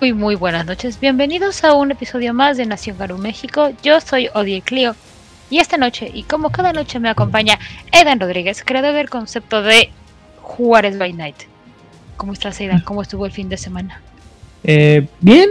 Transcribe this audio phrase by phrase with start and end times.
[0.00, 1.00] Muy, muy buenas noches.
[1.00, 3.70] Bienvenidos a un episodio más de Nación Garú México.
[3.82, 4.94] Yo soy Odie Clio.
[5.50, 7.58] Y esta noche, y como cada noche, me acompaña
[7.90, 9.90] Edan Rodríguez, creador del concepto de
[10.40, 11.34] Juárez by Night.
[12.16, 12.80] ¿Cómo estás, Edan?
[12.82, 14.00] ¿Cómo estuvo el fin de semana?
[14.62, 15.48] Eh, bien,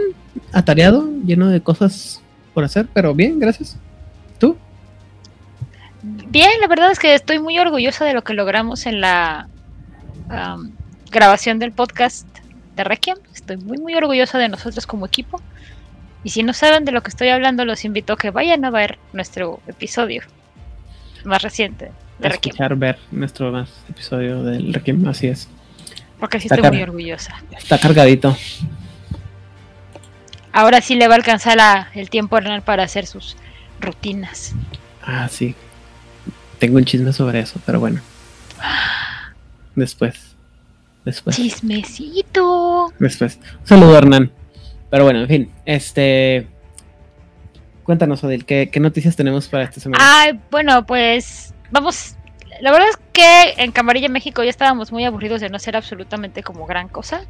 [0.54, 2.22] atareado, lleno de cosas
[2.54, 3.76] por hacer, pero bien, gracias.
[4.38, 4.56] ¿Tú?
[6.02, 9.46] Bien, la verdad es que estoy muy orgullosa de lo que logramos en la
[10.30, 10.70] um,
[11.10, 12.26] grabación del podcast
[12.76, 13.18] de Requiem.
[13.48, 15.40] Estoy muy, muy orgullosa de nosotros como equipo.
[16.22, 18.70] Y si no saben de lo que estoy hablando, los invito a que vayan a
[18.70, 20.22] ver nuestro episodio
[21.24, 22.52] más reciente de Requiem.
[22.52, 25.48] Escuchar, ver nuestro más episodio del Requiem, así es.
[26.20, 27.42] Porque sí Está estoy muy orgullosa.
[27.56, 28.36] Está cargadito.
[30.52, 33.34] Ahora sí le va a alcanzar la- el tiempo a Hernán para hacer sus
[33.80, 34.52] rutinas.
[35.02, 35.54] Ah, sí.
[36.58, 38.00] Tengo un chisme sobre eso, pero bueno.
[39.74, 40.34] Después.
[41.08, 41.36] Después.
[41.36, 42.92] Chismecito.
[42.98, 43.38] Después.
[43.60, 44.30] Un saludo, Hernán.
[44.90, 45.52] Pero bueno, en fin.
[45.64, 46.46] Este.
[47.82, 50.04] Cuéntanos, Odil, ¿qué, qué noticias tenemos para esta semana?
[50.06, 52.14] Ay, bueno, pues vamos.
[52.60, 56.42] La verdad es que en Camarilla México ya estábamos muy aburridos de no hacer absolutamente
[56.42, 57.22] como gran cosa.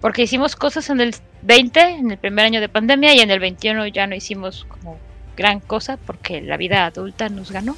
[0.00, 3.38] Porque hicimos cosas en el 20, en el primer año de pandemia, y en el
[3.38, 4.96] 21 ya no hicimos como
[5.36, 7.76] gran cosa porque la vida adulta nos ganó.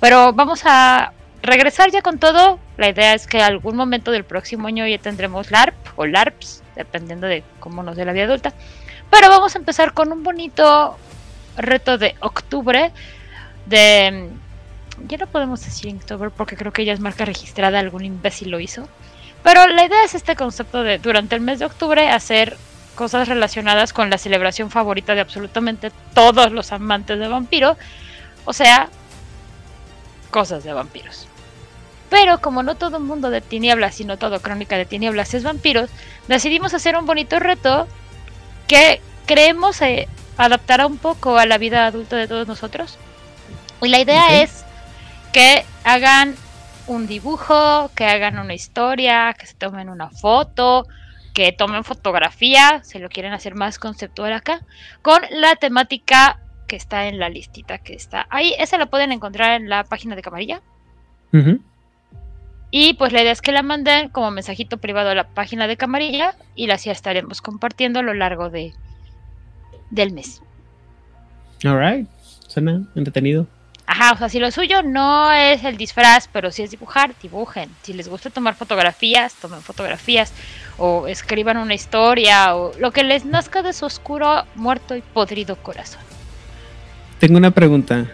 [0.00, 1.12] Pero vamos a
[1.44, 2.58] regresar ya con todo.
[2.76, 7.26] La idea es que algún momento del próximo año ya tendremos LARP o LARPs, dependiendo
[7.26, 8.52] de cómo nos dé la vida adulta.
[9.10, 10.96] Pero vamos a empezar con un bonito
[11.56, 12.90] reto de octubre
[13.66, 14.28] de
[15.06, 18.60] ya no podemos decir Inktober porque creo que ya es marca registrada, algún imbécil lo
[18.60, 18.88] hizo.
[19.42, 22.56] Pero la idea es este concepto de durante el mes de octubre hacer
[22.94, 27.76] cosas relacionadas con la celebración favorita de absolutamente todos los amantes de vampiro,
[28.44, 28.88] o sea,
[30.30, 31.28] cosas de vampiros.
[32.14, 35.90] Pero como no todo el mundo de tinieblas, sino todo crónica de tinieblas es vampiros,
[36.28, 37.88] decidimos hacer un bonito reto
[38.68, 43.00] que creemos eh, adaptará un poco a la vida adulta de todos nosotros.
[43.82, 44.64] Y la idea es
[45.32, 46.36] que hagan
[46.86, 50.86] un dibujo, que hagan una historia, que se tomen una foto,
[51.34, 54.60] que tomen fotografía, si lo quieren hacer más conceptual acá,
[55.02, 56.38] con la temática
[56.68, 58.54] que está en la listita que está ahí.
[58.56, 60.62] Esa la pueden encontrar en la página de Camarilla.
[61.32, 61.58] Ujú.
[62.76, 65.76] Y pues la idea es que la manden como mensajito privado a la página de
[65.76, 68.72] Camarilla y la estaremos compartiendo a lo largo de,
[69.90, 70.42] del mes.
[71.64, 72.08] Alright.
[72.48, 73.46] Suena entretenido.
[73.86, 77.70] Ajá, o sea, si lo suyo no es el disfraz, pero si es dibujar, dibujen.
[77.82, 80.32] Si les gusta tomar fotografías, tomen fotografías.
[80.76, 85.54] O escriban una historia, o lo que les nazca de su oscuro, muerto y podrido
[85.54, 86.02] corazón.
[87.20, 88.10] Tengo una pregunta.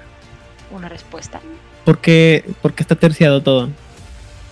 [0.71, 1.41] Una respuesta.
[1.87, 3.71] ¿Por qué, por qué está terciado todo?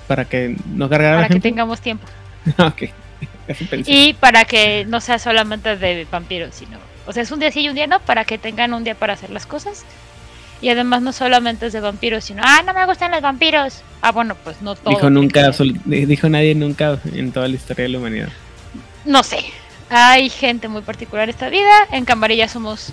[0.08, 1.48] Para que no cargara Para que gente.
[1.48, 2.06] tengamos tiempo.
[2.58, 2.82] ok.
[3.86, 6.78] Y para que no sea solamente de vampiros, sino.
[7.06, 8.94] O sea, es un día sí y un día no, para que tengan un día
[8.94, 9.84] para hacer las cosas.
[10.60, 13.82] Y además no solamente es de vampiros, sino, ah, no me gustan los vampiros.
[14.02, 14.90] Ah, bueno, pues no todo.
[14.90, 15.50] Dijo nunca,
[15.84, 18.28] dijo nadie nunca en toda la historia de la humanidad.
[19.04, 19.38] No sé.
[19.88, 21.72] Hay gente muy particular en esta vida.
[21.92, 22.92] En Camarilla somos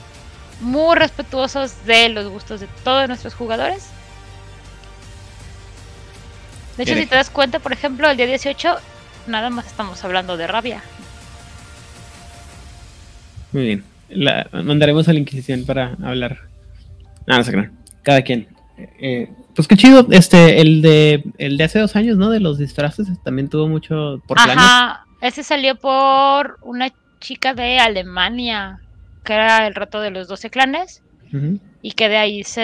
[0.62, 3.90] muy respetuosos de los gustos de todos nuestros jugadores.
[6.78, 8.76] De hecho, si te das cuenta, por ejemplo, el día 18,
[9.28, 10.84] nada más estamos hablando de rabia.
[13.54, 13.84] Muy bien.
[14.10, 16.40] La, mandaremos a la Inquisición para hablar.
[17.28, 17.70] Ah, no sé qué.
[18.04, 18.48] Cada quien.
[18.78, 20.06] Eh, pues qué chido.
[20.12, 22.30] Este, el de, el de hace dos años, ¿no?
[22.30, 24.58] De los disfraces también tuvo mucho por planes.
[24.58, 28.82] Ajá, ese salió por una chica de Alemania,
[29.24, 31.02] que era el reto de los 12 clanes,
[31.82, 32.62] y que de ahí se...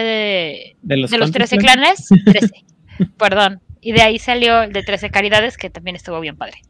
[0.81, 2.49] De los, de los cuántos 13 clanes, 13,
[3.17, 3.61] perdón.
[3.81, 6.61] Y de ahí salió el de 13 caridades, que también estuvo bien padre.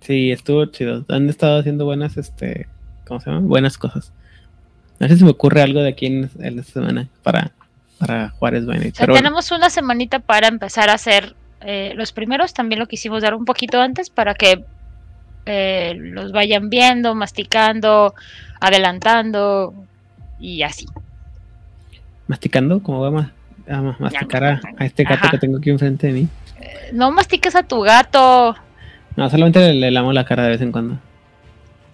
[0.00, 1.04] Sí, estuvo chido.
[1.08, 2.68] Han estado haciendo buenas, este,
[3.06, 3.46] ¿cómo se llama?
[3.46, 4.12] Buenas cosas.
[4.98, 7.52] No sé si me ocurre algo de aquí en, en esta semana para,
[7.98, 9.24] para Juárez Night, O sea, pero bueno.
[9.24, 12.52] tenemos una semanita para empezar a hacer eh, los primeros.
[12.52, 14.64] También lo quisimos dar un poquito antes para que
[15.46, 18.14] eh, los vayan viendo, masticando,
[18.60, 19.74] adelantando
[20.38, 20.86] y así.
[22.26, 23.26] masticando, como vamos
[23.68, 25.30] a ma- masticar a, a este gato Ajá.
[25.30, 26.28] que tengo aquí enfrente de mí.
[26.60, 28.54] Eh, No mastiques a tu gato,
[29.16, 30.98] No, solamente le, le lamo la cara de vez en cuando.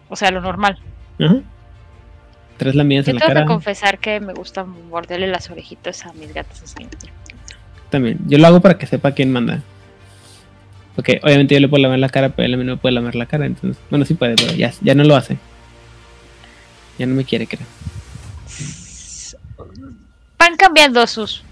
[0.08, 0.78] o sea, lo normal.
[1.20, 1.36] Ajá.
[2.56, 3.46] Tres lamidas Yo en la tengo que cara.
[3.46, 6.86] confesar que me gusta morderle las orejitas a mis gatos así.
[7.90, 8.18] También.
[8.26, 9.60] Yo lo hago para que sepa quién manda.
[10.96, 12.94] Porque obviamente yo le puedo lamer la cara, pero él a mí no me puede
[12.96, 13.46] lamer la cara.
[13.46, 15.38] Entonces, bueno, sí puede, pero ya, ya no lo hace.
[16.98, 17.66] Ya no me quiere, creo.
[20.38, 21.44] Van cambiando sus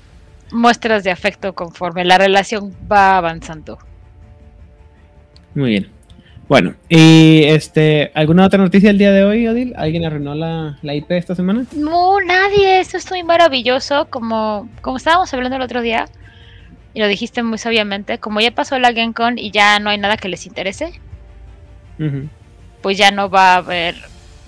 [0.52, 3.78] muestras de afecto conforme la relación va avanzando.
[5.54, 5.90] Muy bien.
[6.48, 9.74] Bueno, y este, ¿alguna otra noticia del día de hoy, Odil?
[9.76, 11.64] ¿Alguien arruinó la, la IP esta semana?
[11.74, 12.78] No, nadie.
[12.78, 14.06] Esto es muy maravilloso.
[14.10, 16.06] Como, como estábamos hablando el otro día,
[16.96, 20.16] y lo dijiste muy sabiamente, como ya pasó la GenCon y ya no hay nada
[20.16, 20.98] que les interese,
[22.80, 23.96] pues ya no va a haber,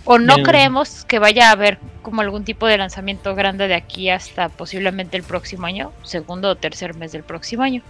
[0.05, 1.79] o no creemos que vaya a haber
[2.09, 6.55] como algún tipo de lanzamiento grande de aquí hasta posiblemente el próximo año, segundo o
[6.57, 7.83] tercer mes del próximo año.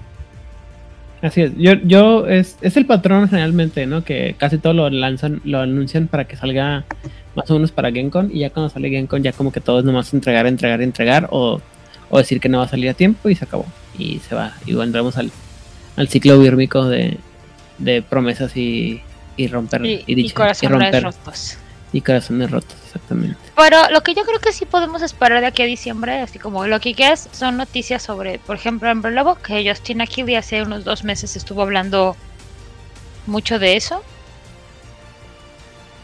[1.20, 4.05] Así es, yo, yo es, es el patrón generalmente, ¿no?
[4.05, 6.85] Que casi todo lo lanzan, lo anuncian para que salga
[7.35, 9.85] más o menos para GenCon y ya cuando sale GenCon ya como que todo es
[9.85, 11.61] nomás entregar, entregar, entregar o,
[12.11, 13.67] o decir que no va a salir a tiempo y se acabó
[13.99, 14.53] y se va.
[14.64, 15.31] Y entramos al,
[15.97, 17.19] al ciclo bírmico de,
[17.79, 19.03] de promesas y,
[19.37, 21.59] y romper y, y, corazones rotos.
[21.93, 23.38] Y corazones rotos, exactamente.
[23.56, 26.67] Pero lo que yo creo que sí podemos esperar de aquí a diciembre, así como
[26.67, 30.85] lo que es, son noticias sobre, por ejemplo, Amber Lobo, que Justin Achille hace unos
[30.85, 32.14] dos meses estuvo hablando
[33.26, 34.02] mucho de eso.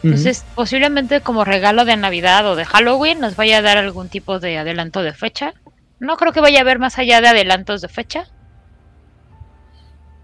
[0.02, 4.38] Entonces, posiblemente como regalo de Navidad o de Halloween nos vaya a dar algún tipo
[4.38, 5.54] de adelanto de fecha.
[5.98, 8.26] No creo que vaya a haber más allá de adelantos de fecha.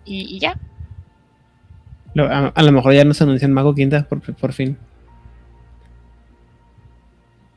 [0.04, 0.58] Y, ya.
[2.54, 4.76] A, lo mejor ya nos anuncian Mago Quinta por, por fin.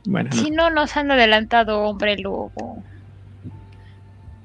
[0.06, 0.32] Bueno.
[0.34, 0.70] Si no.
[0.70, 2.84] nos han adelantado Hombre Lobo.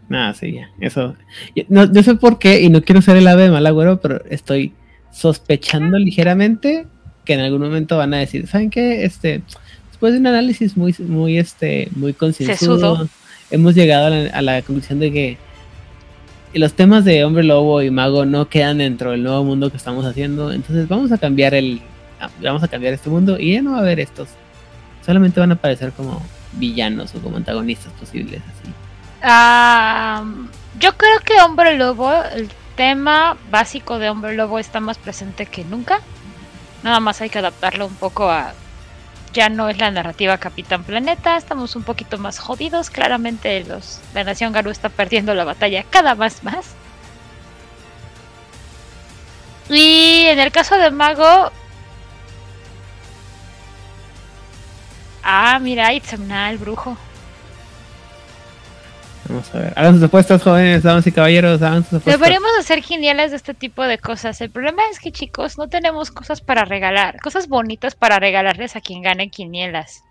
[0.08, 0.70] Nada, sí, ya.
[0.80, 1.16] Eso.
[1.68, 4.24] No, yo sé por qué, y no quiero ser el ave de mal agüero, pero
[4.30, 4.72] estoy
[5.10, 6.86] sospechando ligeramente
[7.24, 9.04] que en algún momento van a decir, ¿saben qué?
[9.04, 9.42] Este,
[9.90, 13.06] después de un análisis muy, muy, este, muy concienzudo,
[13.50, 15.36] hemos llegado a la, conclusión de que
[16.54, 20.06] los temas de hombre lobo y mago no quedan dentro del nuevo mundo que estamos
[20.06, 20.52] haciendo.
[20.52, 21.82] Entonces vamos a cambiar el,
[22.42, 24.28] vamos a cambiar este mundo y ya no va a haber estos.
[25.08, 26.20] Solamente van a aparecer como
[26.52, 28.70] villanos o como antagonistas posibles así.
[29.22, 30.22] Ah,
[30.78, 35.64] yo creo que hombre lobo, el tema básico de hombre lobo está más presente que
[35.64, 36.00] nunca.
[36.82, 38.52] Nada más hay que adaptarlo un poco a
[39.32, 44.24] ya no es la narrativa Capitán Planeta, estamos un poquito más jodidos, claramente los, la
[44.24, 46.74] Nación Garú está perdiendo la batalla cada vez más.
[49.70, 51.50] Y en el caso de Mago...
[55.30, 56.96] Ah, mira, Itzamna, el brujo.
[59.28, 59.72] Vamos a ver.
[59.76, 61.60] Hagan sus apuestas, jóvenes, damas y caballeros.
[61.60, 62.18] Hagan sus apuestas.
[62.18, 64.40] Deberíamos hacer geniales de este tipo de cosas.
[64.40, 67.20] El problema es que, chicos, no tenemos cosas para regalar.
[67.20, 70.02] Cosas bonitas para regalarles a quien gane quinielas.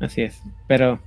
[0.00, 0.42] Así es.
[0.66, 0.98] Pero.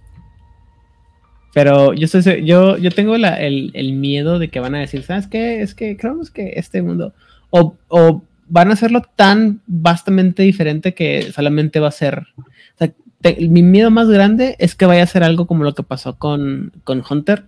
[1.54, 5.04] Pero yo estoy, yo, yo tengo la, el, el, miedo de que van a decir,
[5.04, 5.62] ¿sabes qué?
[5.62, 7.14] Es que creemos que este mundo.
[7.50, 12.28] O, o van a hacerlo tan vastamente diferente que solamente va a ser.
[12.38, 12.92] O sea,
[13.40, 16.72] mi miedo más grande es que vaya a ser algo como lo que pasó con,
[16.86, 17.46] Hunter,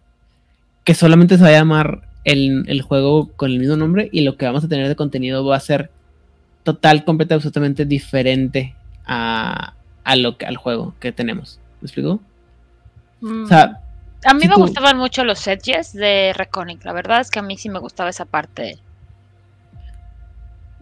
[0.83, 4.45] que solamente se va a llamar el, juego con el mismo nombre y lo que
[4.45, 5.89] vamos a tener de contenido va a ser
[6.63, 9.73] total, completamente, absolutamente diferente a,
[10.17, 11.59] lo que, al juego que tenemos.
[11.81, 12.19] ¿Me explico?
[13.21, 13.51] Mm.
[13.51, 17.57] a mí me gustaban mucho los edges de Reconic, la verdad es que a mí
[17.57, 18.79] sí me gustaba esa parte.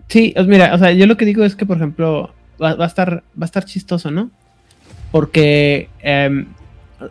[0.07, 3.23] Sí, mira, o sea, yo lo que digo es que, por ejemplo, va, a estar,
[3.39, 4.29] va a estar chistoso, ¿no?
[5.11, 6.47] Porque, em,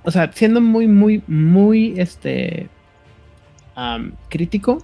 [0.05, 2.69] o sea, siendo muy, muy, muy, este,
[4.29, 4.83] crítico,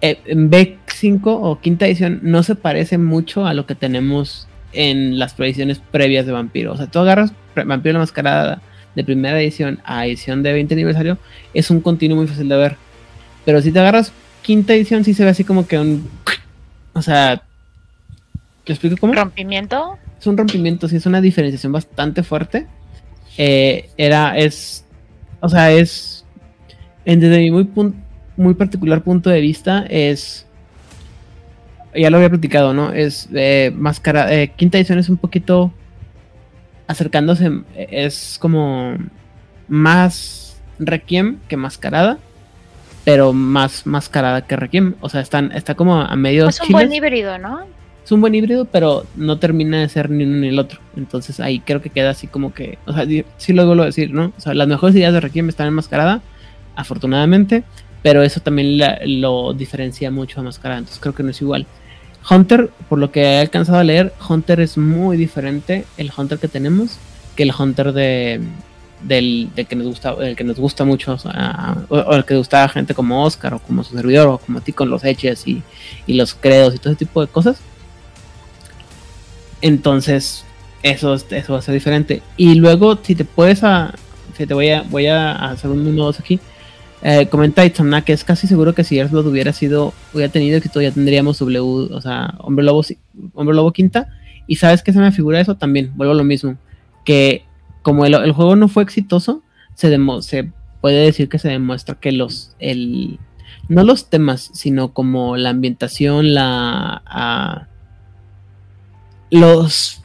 [0.00, 5.18] eh, en B5 o quinta edición no se parece mucho a lo que tenemos en
[5.18, 6.72] las predicciones previas de Vampiro.
[6.72, 8.62] O sea, tú agarras Vampiro la Mascarada
[8.94, 11.18] de primera edición a edición de 20 aniversario,
[11.54, 12.76] es un continuo muy fácil de ver.
[13.44, 14.12] Pero si te agarras
[14.42, 16.08] quinta edición, sí se ve así como que un...
[16.98, 17.42] O sea...
[18.64, 19.14] ¿Te explico cómo?
[19.14, 19.98] ¿Rompimiento?
[20.18, 22.66] es un rompimiento, sí, es una diferenciación bastante fuerte.
[23.36, 24.84] Eh, era, es,
[25.40, 26.24] o sea, es,
[27.04, 27.68] desde mi muy,
[28.36, 30.46] muy particular punto de vista, es,
[31.94, 32.92] ya lo había platicado, ¿no?
[32.92, 35.72] Es eh, máscara, eh, quinta edición es un poquito
[36.88, 38.96] acercándose, es como
[39.68, 42.18] más Requiem que mascarada,
[43.08, 46.46] pero más mascarada que Requiem, o sea, están, está como a medio...
[46.46, 47.60] Es un buen híbrido, ¿no?
[48.04, 50.80] es un buen híbrido, pero no termina de ser ni uno ni el otro.
[50.94, 53.06] Entonces ahí creo que queda así como que, o sea,
[53.38, 54.34] sí lo decir, ¿no?
[54.36, 56.20] O sea, las mejores ideas de Requiem están enmascarada,
[56.76, 57.64] afortunadamente,
[58.02, 58.78] pero eso también
[59.22, 61.66] lo diferencia mucho a Mascarada, entonces creo que no es igual.
[62.30, 66.48] Hunter, por lo que he alcanzado a leer, Hunter es muy diferente el Hunter que
[66.48, 66.98] tenemos
[67.36, 68.40] que el Hunter de
[69.02, 71.16] del, que nos gusta el que nos gusta mucho
[71.88, 74.60] o, el que gusta a gente como Oscar o como su servidor o como a
[74.60, 75.62] ti con los hechos y,
[76.06, 77.58] y los credos y todo ese tipo de cosas
[79.60, 80.44] entonces,
[80.82, 82.22] eso, eso va a ser diferente.
[82.36, 83.94] Y luego, si te puedes, a,
[84.36, 86.40] si te voy a, voy a hacer un 1 aquí,
[87.00, 90.80] Eh, comenta Itzamna que es casi seguro que si Earthblood hubiera sido, hubiera tenido éxito,
[90.80, 92.82] ya tendríamos W, o sea, Hombre Lobo,
[93.34, 94.08] Hombre Lobo Quinta.
[94.48, 96.56] Y sabes que se me figura eso también, vuelvo a lo mismo.
[97.04, 97.44] Que
[97.88, 99.42] como el, juego no fue exitoso,
[99.74, 99.88] se,
[100.20, 100.52] se
[100.82, 103.18] puede decir que se demuestra que los, el,
[103.66, 107.66] no los temas, sino como la ambientación, la...
[109.30, 110.02] los...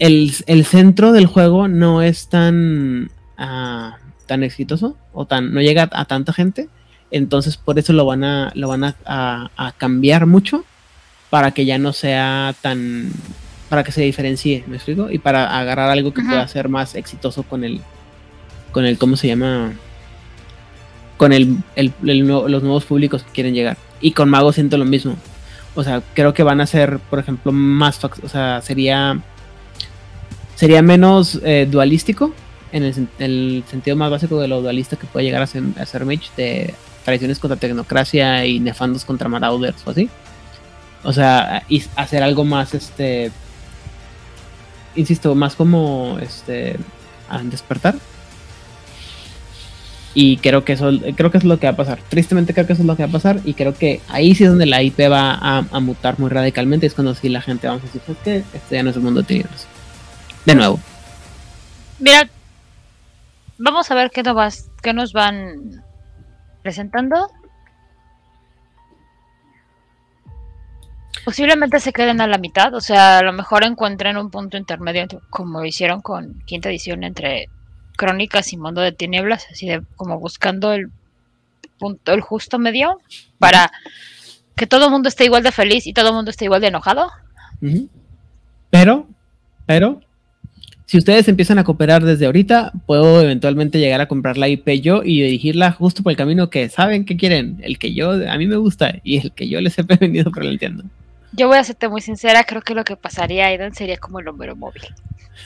[0.00, 3.08] El, el, centro del juego no es tan...
[3.36, 6.68] Tan exitoso o tan no llega a, tanta gente
[7.10, 10.64] entonces por eso lo van a lo van a, a, cambiar mucho
[11.28, 13.10] para que ya no sea tan
[13.72, 17.42] para que se diferencie me explico y para agarrar algo que pueda ser más exitoso
[17.42, 17.80] con el
[18.70, 19.72] con el cómo se llama
[21.22, 21.62] con el,
[22.02, 23.76] los nuevos públicos que quieren llegar.
[24.00, 25.14] Y con Mago siento lo mismo.
[25.76, 28.04] O sea, creo que van a ser, por ejemplo, más.
[28.04, 29.20] O sea, sería.
[30.56, 32.34] Sería menos eh, dualístico.
[32.72, 36.04] En el, sentido más básico de lo dualista que puede llegar a ser, a ser
[36.04, 36.28] Mage.
[36.36, 36.74] De
[37.04, 40.10] tradiciones contra tecnocracia y nefandos contra marauders o así.
[41.04, 43.30] O sea, y hacer algo más, este.
[44.96, 46.18] Insisto, más como.
[46.20, 46.76] Este.
[47.28, 47.94] A despertar
[50.14, 51.98] y creo que eso creo que es lo que va a pasar.
[52.08, 53.40] Tristemente creo que eso es lo que va a pasar.
[53.44, 56.86] Y creo que ahí sí es donde la IP va a, mutar muy radicalmente.
[56.86, 59.02] Es cuando sí la gente vamos a decir, pues que este ya no es el
[59.02, 59.66] mundo de tinieblas.
[60.44, 60.78] De nuevo.
[61.98, 62.28] Mira,
[63.58, 65.82] vamos a ver qué nos, qué nos van
[66.62, 67.30] presentando.
[71.24, 75.06] Posiblemente se queden a la mitad, o sea, a lo mejor encuentren un punto intermedio
[75.30, 77.48] como hicieron con quinta edición entre
[77.96, 80.90] Crónicas y Mundo de Tinieblas, así de como buscando el
[81.78, 83.00] punto, el justo medio
[83.38, 83.70] para
[84.56, 86.68] que todo el mundo esté igual de feliz y todo el mundo esté igual de
[86.68, 87.10] enojado.
[88.70, 89.06] Pero,
[89.66, 90.00] pero,
[90.86, 95.02] si ustedes empiezan a cooperar desde ahorita, puedo eventualmente llegar a comprar la IP yo
[95.04, 98.46] y dirigirla justo por el camino que saben que quieren, el que yo, a mí
[98.46, 100.84] me gusta y el que yo les he lo entiendo.
[101.32, 104.26] Yo voy a serte muy sincera, creo que lo que pasaría, Aidan, sería como el
[104.26, 104.82] número móvil.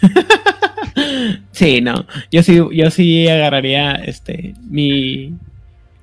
[1.52, 2.07] sí, no.
[2.31, 5.35] Yo sí, yo sí agarraría este mi,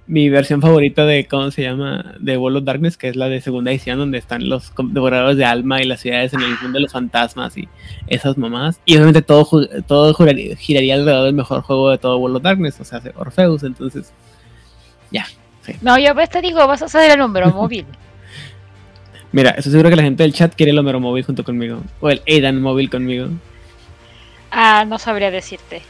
[0.07, 3.41] mi versión favorita de cómo se llama de World of Darkness, que es la de
[3.41, 6.81] segunda edición, donde están los devoradores de alma y las ciudades en el mundo de
[6.81, 7.67] los fantasmas y
[8.07, 8.79] esas mamadas.
[8.85, 9.45] Y obviamente todo,
[9.85, 14.13] todo giraría alrededor del mejor juego de todo World of Darkness, o sea, Orpheus, entonces.
[15.11, 15.25] Ya.
[15.81, 17.85] No, yo te digo, vas a hacer el número móvil.
[19.33, 21.81] Mira, estoy seguro que la gente del chat quiere el número móvil junto conmigo.
[21.99, 23.29] O el Aidan móvil conmigo.
[24.51, 25.81] Ah, no sabría decirte.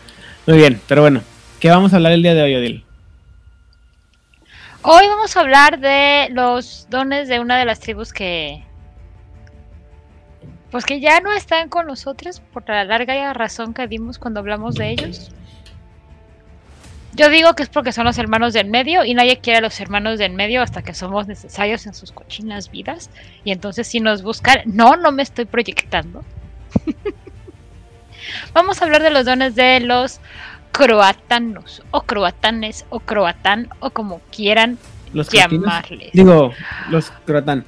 [0.48, 1.22] Muy bien, pero bueno,
[1.60, 2.86] ¿qué vamos a hablar el día de hoy, Odil?
[4.82, 8.64] Hoy vamos a hablar de los dones de una de las tribus que.
[10.72, 14.76] Pues que ya no están con nosotros por la larga razón que dimos cuando hablamos
[14.76, 15.32] de ellos.
[17.16, 19.80] Yo digo que es porque son los hermanos del medio y nadie quiere a los
[19.80, 23.10] hermanos del medio hasta que somos necesarios en sus cochinas vidas.
[23.44, 26.24] Y entonces si nos buscan, no, no me estoy proyectando.
[28.54, 30.20] Vamos a hablar de los dones de los
[30.72, 34.80] croatanos, o croatanes, o croatán, o como quieran
[35.14, 36.12] llamarles.
[36.14, 36.52] Digo,
[36.90, 37.66] los croatán.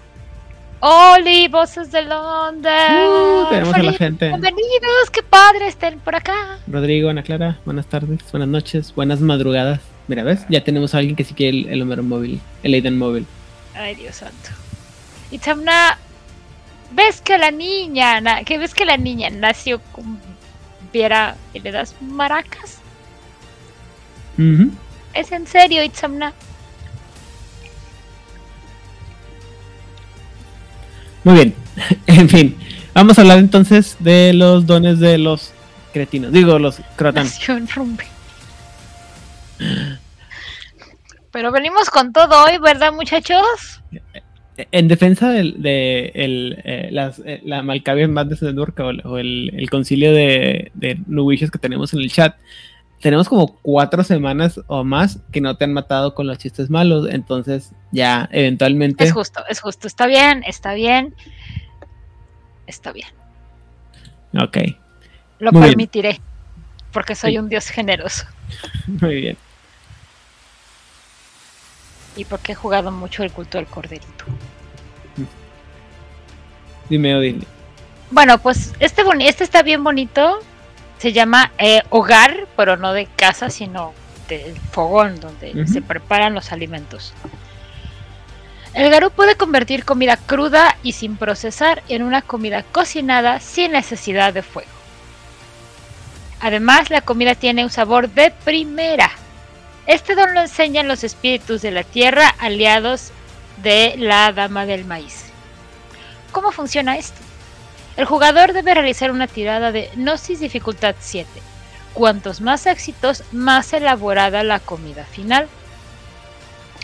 [0.88, 2.92] ¡Oli, voces de Londres!
[2.92, 4.28] Uh, tenemos a la gente.
[4.28, 6.60] Bienvenidos, qué padre estén por acá.
[6.68, 9.80] Rodrigo, Ana Clara, buenas tardes, buenas noches, buenas madrugadas.
[10.08, 10.46] Mira, ¿ves?
[10.48, 13.26] Ya tenemos a alguien que sí quiere el, el número móvil, el Aiden móvil.
[13.74, 14.52] Ay, Dios santo.
[15.32, 15.98] Y Tamna,
[16.92, 20.20] ¿ves que la niña, que ves que la niña nació con
[20.94, 22.78] viera y le das maracas.
[25.16, 26.34] Es en serio, Itzamna.
[31.26, 31.54] Muy bien,
[32.08, 32.56] en fin,
[32.94, 35.52] vamos a hablar entonces de los dones de los
[35.92, 37.38] cretinos, digo los crotanos.
[41.32, 43.82] Pero venimos con todo hoy, ¿verdad, muchachos?
[44.72, 49.52] en defensa de, de el, eh, las, eh, la Malcavia más de Sedurka o, el,
[49.54, 50.98] el, concilio de, de
[51.52, 52.38] que tenemos en el chat,
[53.02, 57.08] tenemos como cuatro semanas o más que no te han matado con los chistes malos,
[57.10, 59.04] entonces ya eventualmente...
[59.04, 61.14] Es justo, es justo, está bien, está bien,
[62.68, 63.10] está bien.
[64.40, 64.58] Ok.
[65.40, 66.22] Lo permitiré,
[66.92, 68.26] porque soy un dios generoso.
[68.88, 69.38] Muy bien
[72.16, 74.26] y porque he jugado mucho el culto del corderito.
[76.90, 77.46] Dime, Odile.
[78.12, 80.40] Bueno, pues este, este está bien bonito.
[80.98, 83.94] Se llama eh, hogar, pero no de casa, sino
[84.28, 87.14] del fogón donde se preparan los alimentos.
[88.74, 94.34] El garú puede convertir comida cruda y sin procesar en una comida cocinada sin necesidad
[94.34, 94.70] de fuego.
[96.42, 99.10] Además, la comida tiene un sabor de primera
[99.88, 103.12] Este don lo enseñan los espíritus de la tierra aliados
[103.64, 105.26] de la Dama del Maíz.
[106.32, 107.25] ¿Cómo funciona esto?
[107.98, 111.30] El jugador debe realizar una tirada de Gnosis dificultad 7.
[111.94, 115.48] Cuantos más éxitos, más elaborada la comida final.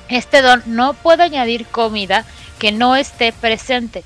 [0.07, 2.25] Este don no puede añadir comida
[2.59, 4.03] que no esté presente.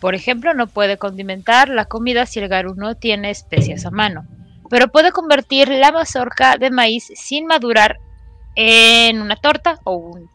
[0.00, 4.26] Por ejemplo, no puede condimentar la comida si el Garu no tiene especias a mano.
[4.70, 7.98] Pero puede convertir la mazorca de maíz sin madurar
[8.54, 10.30] en una torta o un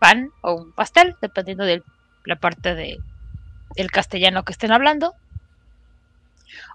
[0.00, 1.82] pan o un pastel, dependiendo de
[2.24, 2.98] la parte de,
[3.90, 5.14] castellano que estén hablando.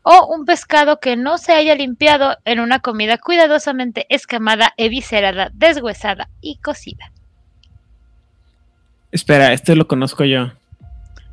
[0.03, 6.29] O un pescado que no se haya limpiado en una comida cuidadosamente escamada, eviscerada, deshuesada
[6.41, 7.11] y cocida.
[9.11, 10.51] Espera, este lo conozco yo.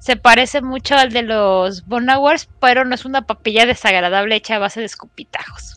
[0.00, 4.58] Se parece mucho al de los Bonawars, pero no es una papilla desagradable hecha a
[4.58, 5.76] base de escupitajos.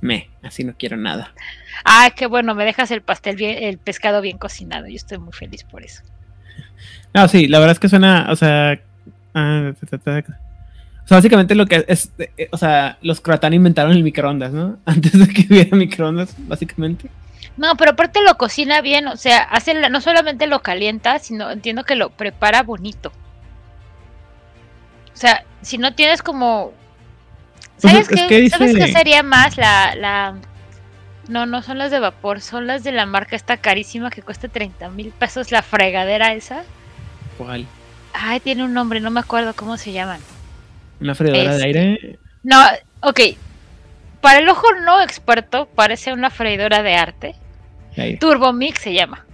[0.00, 1.34] Me, así no quiero nada.
[1.84, 4.86] Ah, qué bueno, me dejas el pastel bien, el pescado bien cocinado.
[4.86, 6.02] Yo estoy muy feliz por eso.
[7.12, 8.80] No, sí, la verdad es que suena, o sea,
[9.34, 9.72] ah,
[11.04, 14.78] o sea, básicamente lo que es, eh, o sea, los croatán inventaron el microondas, ¿no?
[14.84, 17.10] Antes de que hubiera microondas, básicamente.
[17.56, 21.84] No, pero aparte lo cocina bien, o sea, hace no solamente lo calienta, sino entiendo
[21.84, 23.12] que lo prepara bonito.
[25.12, 26.72] O sea, si no tienes como...
[27.80, 30.34] Pues ¿Sabes, es qué, dice- ¿Sabes qué sería más la, la...
[31.28, 34.48] No, no son las de vapor, son las de la marca esta carísima que cuesta
[34.48, 36.62] 30 mil pesos la fregadera esa.
[37.36, 37.66] ¿Cuál?
[38.12, 40.20] Ay, tiene un nombre, no me acuerdo cómo se llaman.
[41.00, 41.64] ¿Una freidora de Este.
[41.66, 42.18] aire?
[42.42, 42.56] No,
[43.02, 43.20] ok.
[44.20, 47.34] Para el ojo no experto, parece una freidora de arte.
[47.96, 48.18] De aire.
[48.18, 49.24] Turbomix se llama.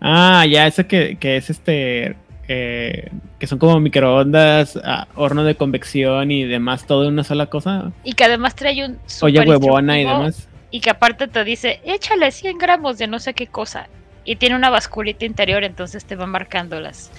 [0.00, 2.16] Ah, ya, ese que, que es este.
[2.48, 7.46] eh, que son como microondas, ah, horno de convección y demás, todo en una sola
[7.46, 7.92] cosa.
[8.04, 10.48] Y que además trae un Olla huevona y demás.
[10.70, 13.88] Y que aparte te dice, échale 100 gramos de no sé qué cosa.
[14.24, 17.10] Y tiene una basculita interior, entonces te va marcando las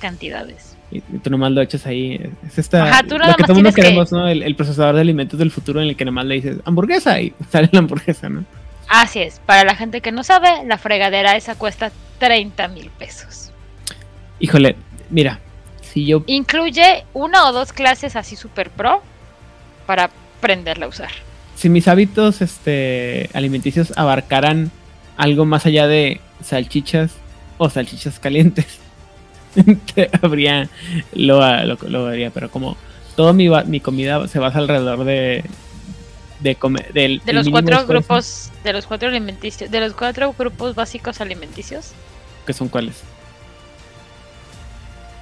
[0.00, 0.76] cantidades.
[0.90, 2.20] Y, tú nomás lo echas ahí.
[2.46, 2.84] Es esta.
[2.84, 4.28] Ajá, tú lo que todo el mundo que- queremos, ¿no?
[4.28, 7.32] El, el procesador de alimentos del futuro en el que nomás le dices hamburguesa y
[7.50, 8.44] sale la hamburguesa, ¿no?
[8.88, 13.50] Así es, para la gente que no sabe, la fregadera esa cuesta 30 mil pesos.
[14.38, 14.76] Híjole,
[15.10, 15.40] mira,
[15.80, 16.22] si yo.
[16.26, 19.02] Incluye una o dos clases así super pro
[19.86, 21.10] para aprenderla a usar.
[21.56, 24.70] Si mis hábitos este, alimenticios abarcaran
[25.16, 27.12] algo más allá de salchichas
[27.58, 28.83] o salchichas calientes, te
[30.22, 30.68] habría.
[31.12, 32.76] Lo, lo, lo haría, pero como
[33.16, 35.44] toda mi, mi comida se basa alrededor de.
[36.40, 36.58] De,
[36.92, 41.92] del, los cuatro esfuerzo, grupos, de los cuatro alimenticios, de los cuatro grupos básicos alimenticios.
[42.44, 43.02] que son cuáles?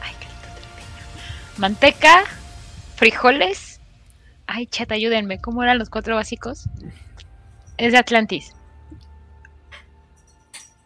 [0.00, 1.58] Ay, carita trepeño.
[1.58, 2.24] Manteca,
[2.96, 3.80] frijoles.
[4.48, 5.40] Ay, chat, ayúdenme.
[5.40, 6.66] ¿Cómo eran los cuatro básicos?
[7.76, 8.52] Es de Atlantis.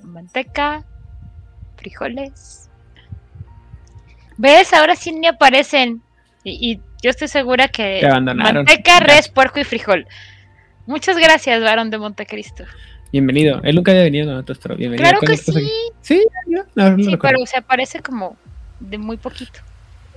[0.02, 0.84] Manteca,
[1.78, 2.65] frijoles.
[4.36, 4.72] ¿Ves?
[4.72, 6.02] Ahora sí ni aparecen.
[6.44, 8.64] Y, y yo estoy segura que Te abandonaron.
[8.64, 10.06] manteca, res, puerco y frijol.
[10.86, 12.64] Muchas gracias, varón de Montecristo.
[13.12, 13.60] Bienvenido.
[13.64, 15.08] Él nunca había venido con nosotros, pero bienvenido.
[15.08, 15.50] Claro ¿Qué que sí.
[15.50, 15.70] aquí?
[16.02, 18.36] Sí, no, no Sí, pero se aparece como
[18.80, 19.60] de muy poquito.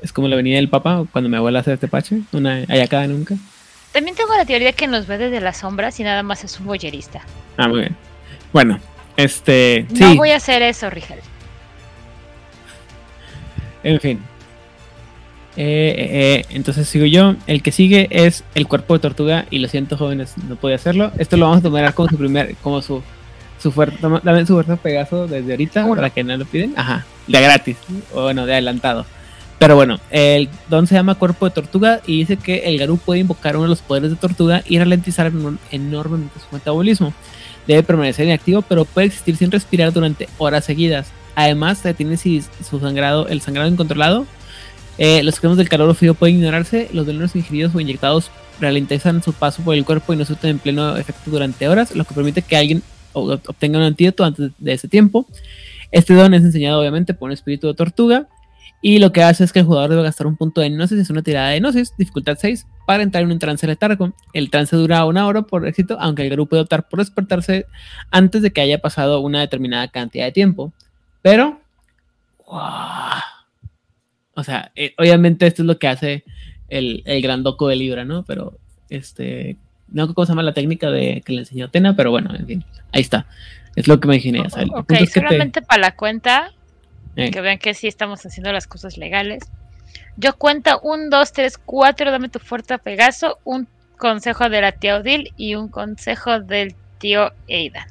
[0.01, 3.08] Es como la venida del Papa cuando mi abuela hace este pache, una allá cada
[3.08, 3.36] nunca.
[3.91, 6.67] También tengo la teoría que nos ve desde las sombras y nada más es un
[6.67, 7.21] boyerista.
[7.58, 7.95] Ah, muy bien.
[8.53, 8.79] Bueno,
[9.17, 11.19] este, sí, No voy a hacer eso, Rigel.
[13.84, 14.20] En fin.
[15.58, 17.36] Eh, eh, eh, entonces sigo yo.
[17.48, 21.12] El que sigue es el cuerpo de tortuga y lo siento jóvenes, no podía hacerlo.
[21.18, 23.02] Esto lo vamos a tomar como su primer, como su
[23.62, 23.98] su fuerza,
[24.46, 25.96] su fuerza Pegaso desde ahorita Uno.
[25.98, 26.74] para que no lo piden.
[26.78, 27.76] Ajá, de gratis,
[28.13, 29.06] o bueno, de adelantado.
[29.58, 33.20] Pero bueno, el don se llama cuerpo de tortuga y dice que el Garú puede
[33.20, 37.13] invocar uno de los poderes de tortuga y ralentizar enor- enormemente su metabolismo.
[37.68, 41.12] Debe permanecer inactivo, pero puede existir sin respirar durante horas seguidas.
[41.39, 44.25] Además, se tiene si su sangrado, el sangrado incontrolado.
[44.97, 46.89] Eh, los extremos del calor o frío pueden ignorarse.
[46.91, 50.60] Los venenos ingeridos o inyectados ralentizan su paso por el cuerpo y no surten en
[50.60, 54.89] pleno efecto durante horas, lo que permite que alguien obtenga un antídoto antes de ese
[54.89, 55.28] tiempo.
[55.91, 58.28] Este don es enseñado obviamente por un espíritu de tortuga
[58.82, 61.10] y lo que hace es que el jugador debe gastar un punto de gnosis, es
[61.10, 64.12] una tirada de gnosis, dificultad 6, para entrar en un trance letargo.
[64.34, 67.65] El trance dura una hora por éxito, aunque el grupo puede optar por despertarse
[68.12, 70.73] antes de que haya pasado una determinada cantidad de tiempo.
[71.21, 71.60] Pero,
[72.45, 73.19] ¡guau!
[74.36, 76.23] o sea, eh, obviamente esto es lo que hace
[76.69, 78.23] el, el gran doco de Libra, ¿no?
[78.23, 78.58] Pero,
[78.89, 79.58] este,
[79.89, 82.45] no sé cómo se llama la técnica de que le enseñó Atena, pero bueno, en
[82.47, 83.25] fin, ahí está.
[83.75, 84.41] Es lo que me imaginé.
[84.41, 86.51] o sea, el ok, punto es que te- solamente para la cuenta,
[87.15, 89.43] eh, que vean que sí estamos haciendo las cosas legales.
[90.17, 94.97] Yo cuento un, dos, tres, cuatro, dame tu fuerza Pegaso, un consejo de la tía
[94.97, 97.88] Odil y un consejo del tío Aidan.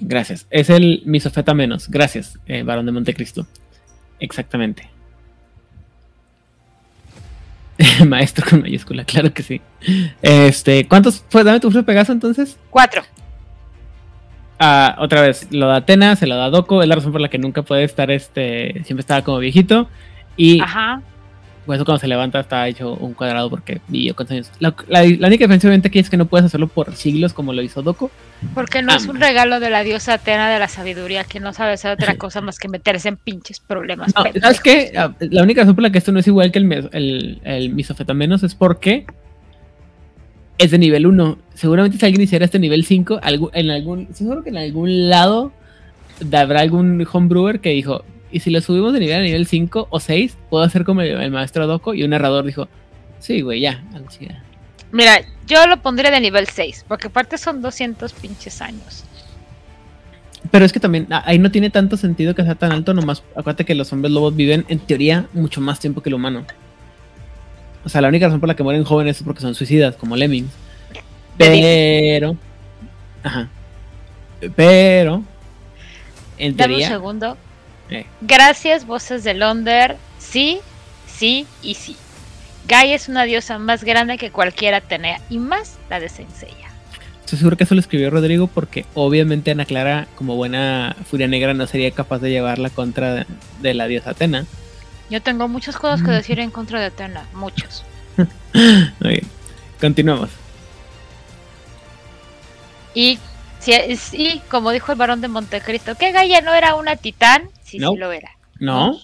[0.00, 0.46] Gracias.
[0.50, 1.88] Es el misofeta menos.
[1.88, 3.46] Gracias, eh, Barón de Montecristo.
[4.18, 4.90] Exactamente.
[8.06, 9.60] Maestro con mayúscula, claro que sí.
[10.22, 11.44] Este, ¿cuántos fue?
[11.44, 12.58] Dame tu Pegaso entonces.
[12.70, 13.02] Cuatro.
[14.58, 17.30] Ah, otra vez, lo da Atena, se lo da Doco, es la razón por la
[17.30, 19.88] que nunca puede estar, este, siempre estaba como viejito.
[20.36, 21.02] Y Ajá.
[21.66, 24.50] Por eso cuando se levanta está hecho un cuadrado porque vivió cuántos años.
[24.60, 27.52] La, la- la única diferencia obviamente aquí es que no puedes hacerlo por siglos como
[27.52, 28.10] lo hizo Doco.
[28.54, 31.52] Porque no Ah, es un regalo de la diosa Atena de la sabiduría, que no
[31.52, 34.14] sabe hacer otra cosa más que meterse en pinches problemas.
[34.16, 34.24] No.
[34.40, 34.92] ¿Sabes qué?
[34.96, 37.40] Ah, La única razón por la que esto no es igual que el, mes- el,
[37.44, 39.04] el misofetamenos es porque
[40.58, 41.38] es de nivel 1.
[41.54, 45.52] Seguramente si alguien hiciera este nivel 5, algún- en algún, seguro que en algún lado
[46.32, 50.00] habrá algún homebrewer que dijo, y si lo subimos de nivel a nivel 5 o
[50.00, 51.94] 6, puedo hacer como el, el maestro Doco.
[51.94, 52.68] Y un narrador dijo,
[53.18, 54.42] sí, güey, ya, a la chingada".
[54.92, 59.04] Mira, yo lo pondría de nivel 6, porque aparte son 200 pinches años.
[60.50, 63.22] Pero es que también ah, ahí no tiene tanto sentido que sea tan alto, nomás
[63.36, 66.44] acuérdate que los hombres lobos viven en teoría mucho más tiempo que el humano.
[67.84, 70.16] O sea, la única razón por la que mueren jóvenes es porque son suicidas, como
[70.16, 70.50] lemmings.
[71.38, 72.36] Pero.
[73.22, 73.48] Ajá.
[74.56, 75.22] Pero.
[76.36, 76.88] En Dame un teoría.
[76.88, 77.36] segundo.
[77.90, 78.06] Eh.
[78.20, 79.96] Gracias, voces de Londres.
[80.18, 80.60] Sí,
[81.06, 81.96] sí y sí.
[82.68, 86.68] Gaia es una diosa más grande que cualquier Atenea y más la de Senseiya.
[87.20, 91.54] Estoy seguro que eso lo escribió Rodrigo porque obviamente Ana Clara, como buena furia negra,
[91.54, 93.26] no sería capaz de llevarla contra
[93.60, 94.46] de, la diosa Atena.
[95.10, 96.04] Yo tengo muchas cosas Mm.
[96.06, 97.84] que decir en contra de Atena, muchos.
[98.16, 98.28] Muy
[99.10, 99.26] bien.
[99.80, 100.30] Continuamos.
[102.94, 103.18] Y,
[103.60, 103.72] si,
[104.12, 107.92] y como dijo el varón de Montecristo, que Gaia no era una titán, sí, No.
[107.92, 108.30] sí lo era.
[108.58, 108.96] ¿No?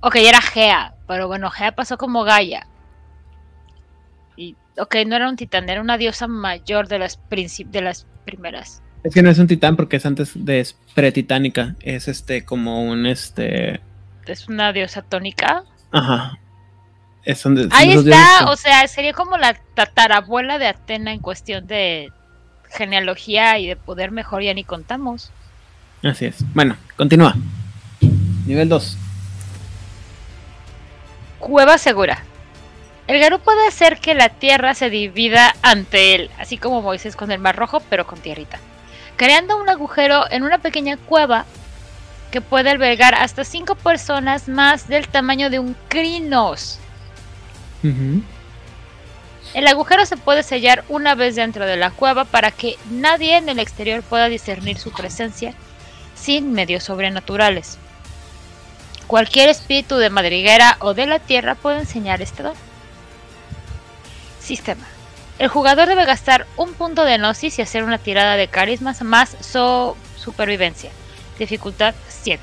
[0.00, 2.66] Ok, era Gea, pero bueno, Gea pasó como Gaia.
[4.36, 8.82] Y, ok, no era un titán, era una diosa mayor de las, de las primeras.
[9.04, 11.76] Es que no es un titán porque es antes de pretitánica.
[11.80, 13.80] Es este como un este.
[14.26, 15.64] Es una diosa tónica.
[15.92, 16.38] Ajá.
[17.24, 21.66] Es donde, Ahí está, dioses o sea, sería como la tatarabuela de Atena en cuestión
[21.66, 22.10] de
[22.70, 25.30] genealogía y de poder mejor, ya ni contamos.
[26.02, 26.36] Así es.
[26.54, 27.34] Bueno, continúa.
[28.48, 28.96] Nivel 2.
[31.38, 32.24] Cueva segura.
[33.06, 37.30] El Garú puede hacer que la tierra se divida ante él, así como Moisés con
[37.30, 38.58] el Mar Rojo, pero con tierrita.
[39.16, 41.44] Creando un agujero en una pequeña cueva
[42.30, 46.78] que puede albergar hasta cinco personas más del tamaño de un crinos.
[49.52, 53.50] El agujero se puede sellar una vez dentro de la cueva para que nadie en
[53.50, 55.52] el exterior pueda discernir su presencia
[56.14, 57.78] sin medios sobrenaturales.
[59.08, 62.54] Cualquier espíritu de madriguera o de la tierra puede enseñar este don.
[64.38, 64.86] Sistema.
[65.38, 69.36] El jugador debe gastar un punto de gnosis y hacer una tirada de carismas más
[69.40, 70.90] so- supervivencia.
[71.38, 72.42] Dificultad 7.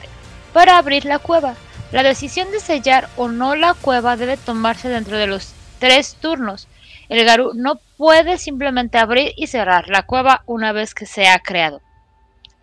[0.54, 1.56] Para abrir la cueva.
[1.92, 6.68] La decisión de sellar o no la cueva debe tomarse dentro de los tres turnos.
[7.10, 11.38] El Garú no puede simplemente abrir y cerrar la cueva una vez que se ha
[11.40, 11.82] creado.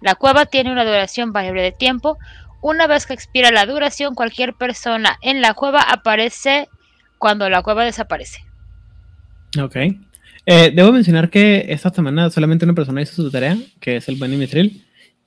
[0.01, 2.19] La cueva tiene una duración variable de tiempo.
[2.63, 6.69] Una vez que expira la duración, cualquier persona en la cueva aparece
[7.19, 8.45] cuando la cueva desaparece.
[9.61, 9.77] Ok.
[10.47, 14.17] Eh, debo mencionar que esta semana solamente una persona hizo su tarea, que es el
[14.17, 14.85] buen Dimitril.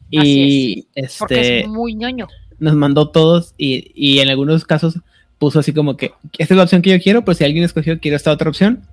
[0.10, 0.88] Y
[1.20, 2.28] Porque este es muy ñoño.
[2.60, 5.00] nos mandó todos y, y en algunos casos
[5.38, 8.00] puso así como que esta es la opción que yo quiero, pero si alguien escogió
[8.00, 8.84] quiero esta otra opción.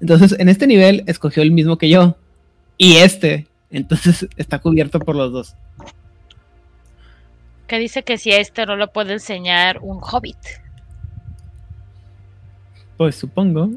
[0.00, 2.16] Entonces en este nivel escogió el mismo que yo
[2.76, 3.46] y este.
[3.70, 5.54] Entonces está cubierto por los dos.
[7.74, 10.36] Que dice que si a este no lo puede enseñar un hobbit.
[12.96, 13.68] Pues supongo.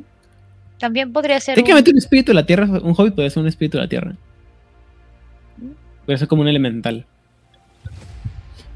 [0.77, 1.53] También podría ser.
[1.53, 3.89] un- Técnicamente un espíritu de la tierra, un hobbit puede ser un espíritu de la
[3.89, 4.13] tierra.
[6.05, 7.07] Puede ser como un elemental.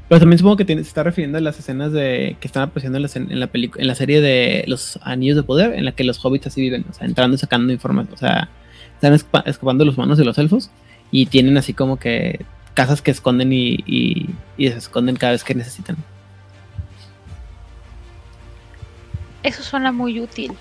[0.08, 2.98] Pero también supongo que tiene- se está refiriendo a las escenas de que están apareciendo
[2.98, 5.92] en la, en la pelicu- en la serie de los anillos de poder, en la
[5.92, 8.48] que los hobbits así viven, o sea, entrando y sacando información, o sea,
[8.94, 10.72] están esca- escapando los humanos de los elfos
[11.12, 15.44] y tienen así como que casas que esconden y, y, y se esconden cada vez
[15.44, 15.96] que necesitan.
[19.42, 20.52] Eso suena muy útil.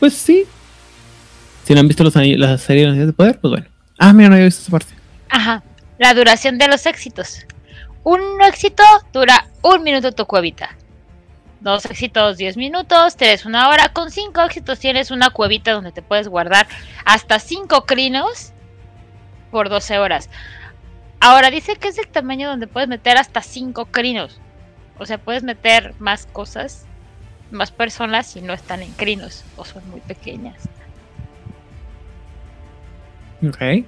[0.00, 0.44] Pues sí.
[1.64, 3.66] Si no han visto los anillos- la serie de los anillos de poder, pues bueno.
[3.98, 4.92] Ah, mira, no había visto esa parte.
[5.30, 5.62] Ajá.
[5.98, 7.46] La duración de los éxitos.
[8.02, 10.70] Un éxito dura un minuto tu cuevita.
[11.60, 13.16] Dos éxitos, 10 minutos.
[13.16, 13.88] Tres, una hora.
[13.88, 16.66] Con cinco éxitos tienes una cuevita donde te puedes guardar
[17.04, 18.52] hasta cinco crinos
[19.50, 20.28] por 12 horas.
[21.28, 24.38] Ahora dice que es el tamaño donde puedes meter hasta cinco crinos.
[24.96, 26.84] O sea, puedes meter más cosas,
[27.50, 30.54] más personas si no están en crinos o son muy pequeñas.
[33.44, 33.84] Ok.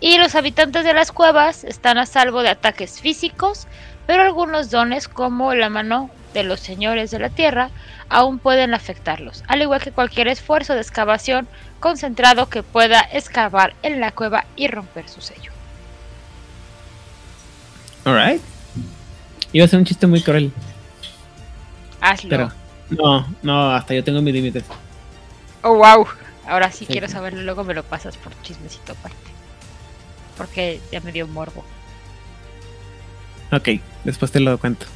[0.00, 3.66] Y los habitantes de las cuevas están a salvo de ataques físicos,
[4.06, 7.70] pero algunos dones como la mano de los señores de la tierra
[8.10, 11.48] aún pueden afectarlos, al igual que cualquier esfuerzo de excavación
[11.80, 15.52] concentrado que pueda excavar en la cueva y romper su sello.
[18.04, 18.40] Alright.
[19.52, 20.52] Iba a ser un chiste muy cruel.
[22.00, 22.28] Hazlo.
[22.30, 22.52] Pero
[22.90, 24.64] no, no, hasta yo tengo mis límites.
[25.62, 26.06] Oh, wow.
[26.46, 26.92] Ahora sí, Sí.
[26.92, 29.16] quiero saberlo, luego me lo pasas por chismecito aparte.
[30.36, 31.64] Porque ya me dio morbo.
[33.52, 33.68] Ok,
[34.04, 34.86] después te lo cuento.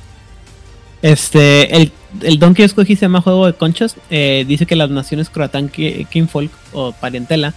[1.02, 1.92] Este, el,
[2.22, 3.96] el don que yo escogí se llama Juego de Conchas.
[4.10, 7.54] Eh, dice que las naciones croatán, ki- kinfolk o parentela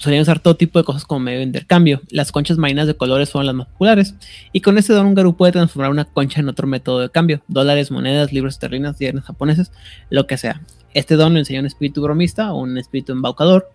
[0.00, 2.00] solían usar todo tipo de cosas como medio de intercambio.
[2.10, 4.14] Las conchas marinas de colores fueron las más populares.
[4.52, 7.42] Y con este don, un garú puede transformar una concha en otro método de cambio:
[7.48, 9.72] dólares, monedas, libros esterlinas, yenes japoneses,
[10.10, 10.62] lo que sea.
[10.94, 13.70] Este don lo enseña un espíritu bromista o un espíritu embaucador.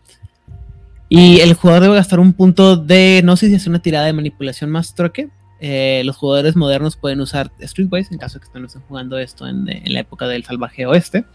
[1.10, 4.14] Y el jugador debe gastar un punto de, no sé si es una tirada de
[4.14, 5.30] manipulación más troque.
[5.60, 9.66] Eh, los jugadores modernos pueden usar Streetwise en caso de que estén jugando esto en
[9.66, 11.26] la época del salvaje oeste.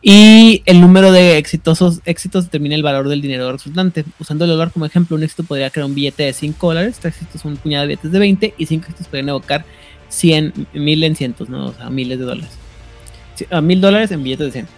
[0.00, 4.04] Y el número de exitosos éxitos determina el valor del dinero resultante.
[4.20, 7.14] Usando el dólar como ejemplo, un éxito podría crear un billete de 5 dólares, 3
[7.14, 9.64] éxitos un puñado de billetes de 20 y 5 éxitos podrían evocar
[10.08, 11.66] 100, mil en cientos, ¿no?
[11.66, 12.50] O sea, miles de dólares.
[13.50, 14.68] A mil dólares en billetes de 100.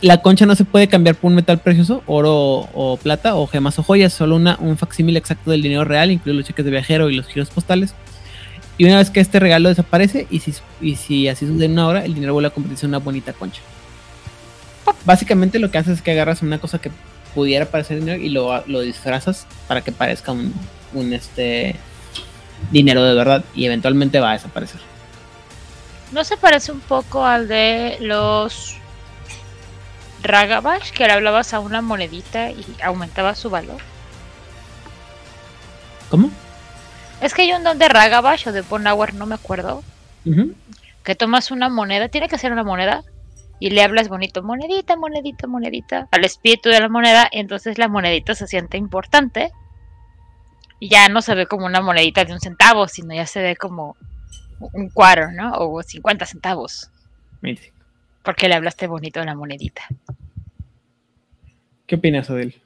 [0.00, 3.78] La concha no se puede cambiar por un metal precioso, oro o plata o gemas
[3.78, 7.08] o joyas, solo una, un facsímil exacto del dinero real, incluidos los cheques de viajero
[7.10, 7.94] y los giros postales.
[8.78, 11.86] Y una vez que este regalo desaparece, y si, y si así sucede en una
[11.86, 13.62] hora, el dinero vuelve a convertirse en una bonita concha.
[15.04, 16.90] Básicamente lo que haces es que agarras una cosa que
[17.34, 20.54] pudiera parecer dinero y lo, lo disfrazas para que parezca un,
[20.94, 21.76] un este
[22.70, 24.80] dinero de verdad y eventualmente va a desaparecer.
[26.12, 28.76] ¿No se parece un poco al de los
[30.22, 33.80] Ragabash, que le hablabas a una monedita y aumentaba su valor?
[36.08, 36.30] ¿Cómo?
[37.20, 39.82] Es que hay un don de Ragabash o de Bonauer, no me acuerdo,
[40.24, 40.54] Ujú.
[41.02, 43.02] que tomas una moneda, tiene que ser una moneda,
[43.58, 48.34] y le hablas bonito, monedita, monedita, monedita, al espíritu de la moneda, entonces la monedita
[48.34, 49.52] se siente importante,
[50.78, 53.56] y ya no se ve como una monedita de un centavo, sino ya se ve
[53.56, 53.96] como
[54.72, 55.52] un cuadro, ¿no?
[55.54, 56.90] O 50 centavos,
[57.40, 57.76] 25.
[58.22, 59.82] porque le hablaste bonito a la monedita.
[61.86, 62.60] ¿Qué opinas, Odil?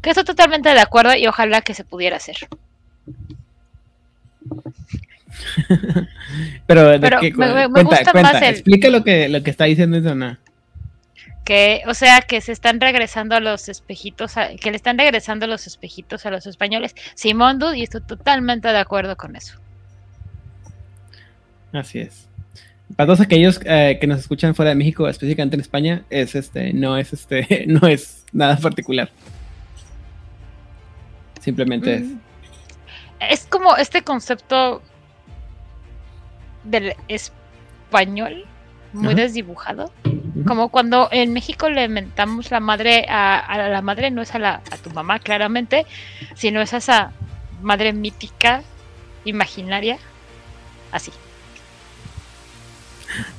[0.00, 2.36] Que estoy totalmente de acuerdo y ojalá que se pudiera hacer.
[6.66, 7.32] Pero, ¿de Pero qué?
[7.34, 9.96] me- me- me cuenta, gusta cuenta, más el- explica lo que, lo que está diciendo
[9.98, 10.36] eso, no.
[11.44, 15.46] Que, o sea, que se están regresando a los espejitos, a- que le están regresando
[15.46, 16.94] los espejitos a los españoles.
[17.14, 19.58] Simón Dud, y estoy totalmente de acuerdo con eso.
[21.72, 22.28] Así es.
[22.96, 26.72] Para todos aquellos eh, que nos escuchan fuera de México, específicamente en España, es este,
[26.72, 29.10] no es este, no es nada particular.
[31.40, 32.02] Simplemente es.
[32.02, 32.18] Mm.
[33.30, 34.82] Es como este concepto
[36.64, 38.44] del español
[38.92, 39.22] muy Ajá.
[39.22, 39.92] desdibujado.
[40.46, 44.38] Como cuando en México le mentamos la madre a, a la madre, no es a,
[44.38, 45.86] la, a tu mamá claramente,
[46.34, 47.12] sino es a esa
[47.62, 48.62] madre mítica,
[49.24, 49.98] imaginaria,
[50.92, 51.12] así.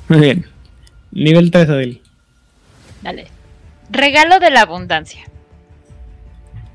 [0.08, 0.46] Muy bien.
[1.12, 2.02] Nivel 3, Odil.
[3.02, 3.28] Dale.
[3.90, 5.22] Regalo de la abundancia.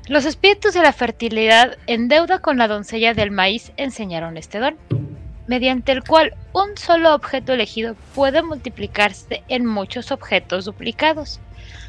[0.08, 4.76] Los espíritus de la fertilidad en deuda con la doncella del maíz enseñaron este don,
[5.46, 11.40] mediante el cual un solo objeto elegido puede multiplicarse en muchos objetos duplicados.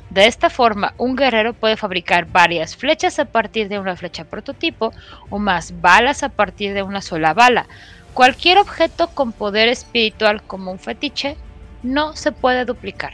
[0.10, 4.94] De esta forma, un guerrero puede fabricar varias flechas a partir de una flecha prototipo
[5.30, 7.68] o más balas a partir de una sola bala.
[8.14, 11.36] Cualquier objeto con poder espiritual como un fetiche
[11.82, 13.14] no se puede duplicar.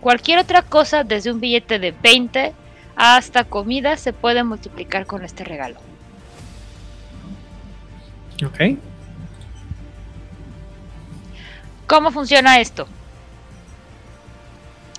[0.00, 2.52] Cualquier otra cosa, desde un billete de 20
[2.96, 5.78] hasta comida, se puede multiplicar con este regalo.
[8.44, 8.78] Ok.
[11.86, 12.86] ¿Cómo funciona esto?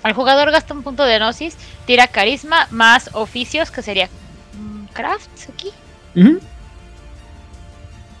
[0.04, 4.08] El jugador gasta un punto de gnosis, tira carisma más oficios, que sería
[4.54, 5.72] mm, crafts aquí.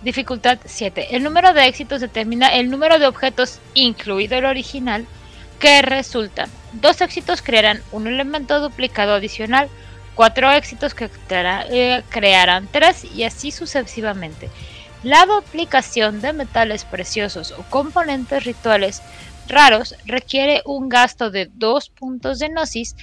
[0.02, 1.16] Dificultad 7.
[1.16, 5.06] El número de éxitos determina el número de objetos, incluido el original,
[5.58, 6.50] que resultan.
[6.72, 9.68] Dos éxitos crearán un elemento duplicado adicional.
[10.14, 14.50] Cuatro éxitos que eh, crearán tres y así sucesivamente.
[15.02, 19.02] La duplicación de metales preciosos o componentes rituales
[19.48, 22.96] raros requiere un gasto de dos puntos de gnosis.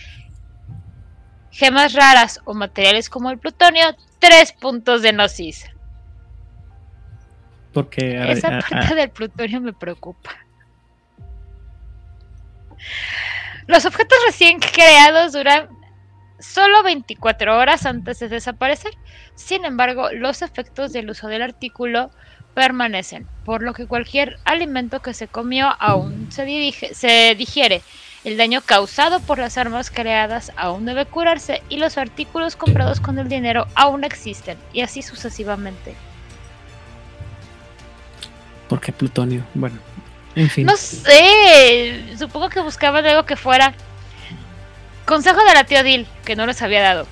[1.52, 5.66] Gemas raras o materiales como el plutonio, tres puntos de gnosis.
[7.74, 8.18] Porque.
[8.18, 10.32] a- Esa a- parte a- del plutonio me preocupa.
[13.68, 15.70] Los objetos recién creados duran
[16.40, 18.94] solo 24 horas antes de desaparecer.
[19.36, 22.12] Sin embargo, los efectos del uso del artículo
[22.54, 27.82] permanecen, por lo que cualquier alimento que se comió aún se, dirige, se digiere.
[28.24, 33.20] El daño causado por las armas creadas aún debe curarse y los artículos comprados con
[33.20, 35.96] el dinero aún existen, y así sucesivamente.
[38.68, 39.44] ¿Por qué plutonio?
[39.54, 39.78] Bueno,
[40.36, 40.66] en fin.
[40.66, 43.76] No sé, supongo que buscaban algo que fuera.
[45.06, 47.08] Consejo de la tía Dil, que no les había dado.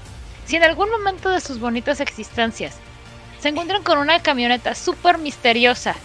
[0.46, 2.76] Si en algún momento de sus bonitas existencias
[3.40, 5.96] se encuentran con una camioneta súper misteriosa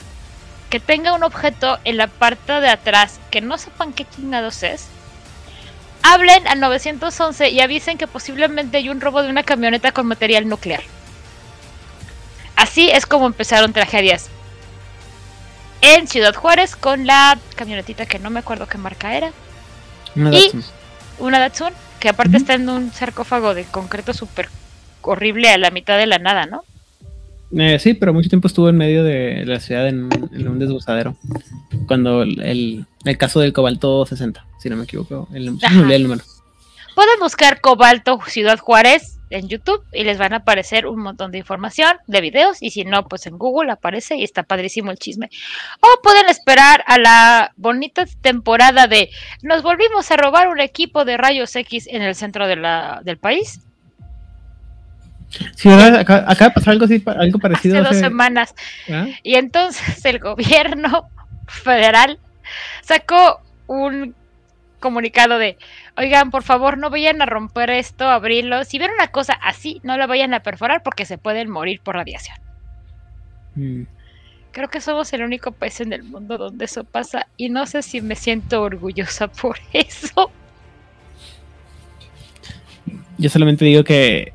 [0.70, 4.88] que tenga un objeto en la parte de atrás que no sepan qué chingados es,
[6.02, 10.48] hablen al 911 y avisen que posiblemente hay un robo de una camioneta con material
[10.48, 10.82] nuclear.
[12.54, 14.28] Así es como empezaron tragedias
[15.80, 19.32] en Ciudad Juárez con la camionetita que no me acuerdo qué marca era.
[20.14, 20.50] Una y.
[21.18, 24.48] una Datsun que aparte está en un sarcófago de concreto súper
[25.02, 26.62] horrible a la mitad de la nada, ¿no?
[27.56, 30.58] Eh, sí, pero mucho tiempo estuvo en medio de la ciudad en, un- en un
[30.58, 31.16] desguazadero.
[31.86, 35.28] Cuando el, el- el caso del cobalto 60, si no me equivoco.
[35.32, 36.22] El número.
[36.94, 41.38] Pueden buscar Cobalto Ciudad Juárez en YouTube y les van a aparecer un montón de
[41.38, 45.28] información, de videos, y si no, pues en Google aparece y está padrísimo el chisme.
[45.80, 49.10] O pueden esperar a la bonita temporada de
[49.42, 53.18] nos volvimos a robar un equipo de rayos X en el centro de la, del
[53.18, 53.60] país
[55.56, 55.68] Sí.
[55.68, 57.74] Acá- acaba de pasar algo, así, algo parecido.
[57.76, 58.54] hace dos hace- semanas.
[58.90, 59.06] ¿Ah?
[59.22, 61.10] Y entonces el gobierno
[61.46, 62.18] federal
[62.82, 64.14] sacó un
[64.78, 65.58] comunicado de,
[65.96, 68.64] oigan, por favor, no vayan a romper esto, abrirlo.
[68.64, 71.96] Si ven una cosa así, no la vayan a perforar porque se pueden morir por
[71.96, 72.36] radiación.
[73.54, 73.82] Mm.
[74.52, 77.82] Creo que somos el único país en el mundo donde eso pasa y no sé
[77.82, 80.30] si me siento orgullosa por eso.
[83.18, 84.32] Yo solamente digo que.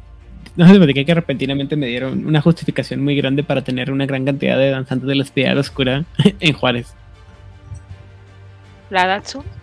[0.55, 4.55] No sé, que repentinamente me dieron una justificación muy grande para tener una gran cantidad
[4.55, 6.05] de danzantes de la espiral oscura
[6.39, 6.93] en Juárez.
[8.91, 9.62] La Datsun.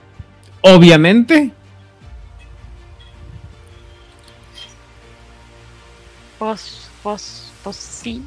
[0.63, 1.53] Obviamente.
[6.39, 8.23] Pues, pues, pues sí.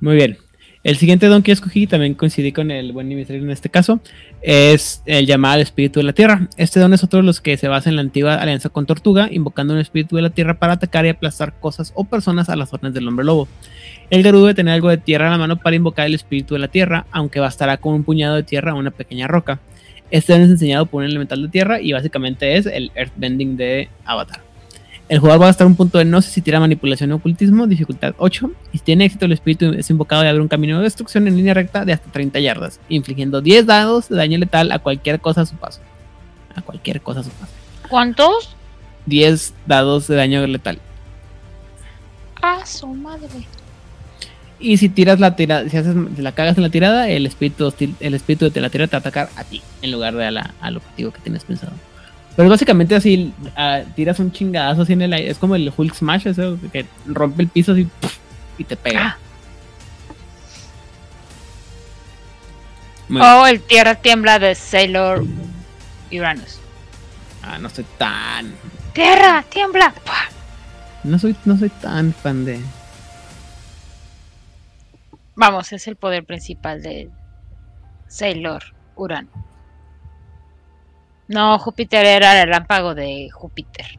[0.00, 0.38] Muy bien.
[0.82, 4.00] El siguiente don que escogí, también coincidí con el buen Nimitri en este caso,
[4.40, 6.48] es el llamado Espíritu de la Tierra.
[6.56, 9.28] Este don es otro de los que se basa en la antigua alianza con Tortuga,
[9.30, 12.72] invocando un Espíritu de la Tierra para atacar y aplastar cosas o personas a las
[12.72, 13.46] órdenes del hombre lobo.
[14.08, 16.60] El Garudo debe tener algo de tierra a la mano para invocar el Espíritu de
[16.60, 19.60] la Tierra, aunque bastará con un puñado de tierra o una pequeña roca.
[20.10, 24.40] Este es enseñado por un elemental de tierra y básicamente es el Earthbending de Avatar.
[25.08, 27.66] El jugador va a gastar un punto de no sé si tira manipulación o ocultismo,
[27.66, 28.50] dificultad 8.
[28.72, 31.36] Y si tiene éxito, el espíritu es invocado y abre un camino de destrucción en
[31.36, 35.40] línea recta de hasta 30 yardas, infligiendo 10 dados de daño letal a cualquier cosa
[35.40, 35.80] a su paso.
[36.54, 37.52] A cualquier cosa a su paso.
[37.88, 38.54] ¿Cuántos?
[39.06, 40.78] 10 dados de daño letal.
[42.40, 43.26] Ah, su madre.
[44.62, 47.64] Y si tiras la tirada, si haces, si la cagas en la tirada, el espíritu
[47.66, 50.26] hostil- el espíritu de la tirada te va a atacar a ti, en lugar de
[50.26, 51.72] a la- al objetivo que tienes pensado.
[52.36, 55.30] Pero básicamente así, ah, tiras un chingadazo así en el aire.
[55.30, 57.88] Es como el Hulk Smash, eso que rompe el piso así
[58.58, 59.18] y te pega.
[63.12, 63.40] Ah.
[63.42, 65.24] O el Tierra Tiembla de Sailor
[66.12, 66.58] Uranus.
[67.42, 68.52] Ah, no soy tan.
[68.92, 69.42] ¡Tierra!
[69.50, 69.92] ¡Tiembla!
[71.02, 72.60] No soy, no soy tan fan de.
[75.40, 77.08] Vamos, es el poder principal de
[78.08, 78.62] Sailor
[78.94, 79.30] Urano.
[81.28, 83.98] No, Júpiter era el relámpago de Júpiter.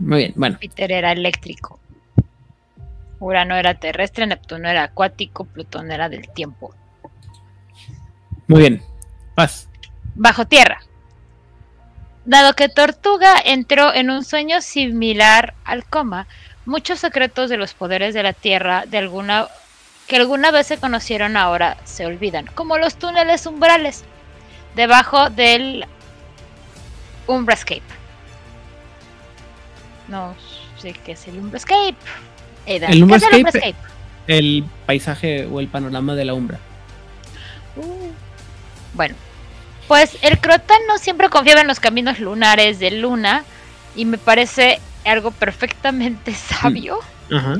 [0.00, 0.56] Muy bien, bueno.
[0.56, 1.78] Júpiter era eléctrico.
[3.20, 6.74] Urano era terrestre, Neptuno era acuático, Plutón era del tiempo.
[8.48, 8.82] Muy bien.
[9.36, 9.68] Paz.
[10.16, 10.80] Bajo tierra.
[12.24, 16.26] Dado que Tortuga entró en un sueño similar al coma,
[16.64, 19.46] muchos secretos de los poderes de la Tierra de alguna
[20.06, 24.04] que alguna vez se conocieron ahora se olvidan, como los túneles umbrales
[24.74, 25.84] debajo del
[27.26, 27.82] Umbrascape.
[30.08, 30.34] No
[30.78, 31.96] sé qué es el Umbrascape.
[32.66, 33.74] Eda, El ¿qué es Umbrascape-
[34.28, 36.58] El paisaje o el panorama de la umbra.
[37.76, 38.10] Uh,
[38.94, 39.14] Bueno,
[39.88, 43.44] pues el Crotan no siempre confiaba en los caminos lunares de Luna
[43.94, 46.98] y me parece algo perfectamente sabio
[47.32, 47.56] Ajá.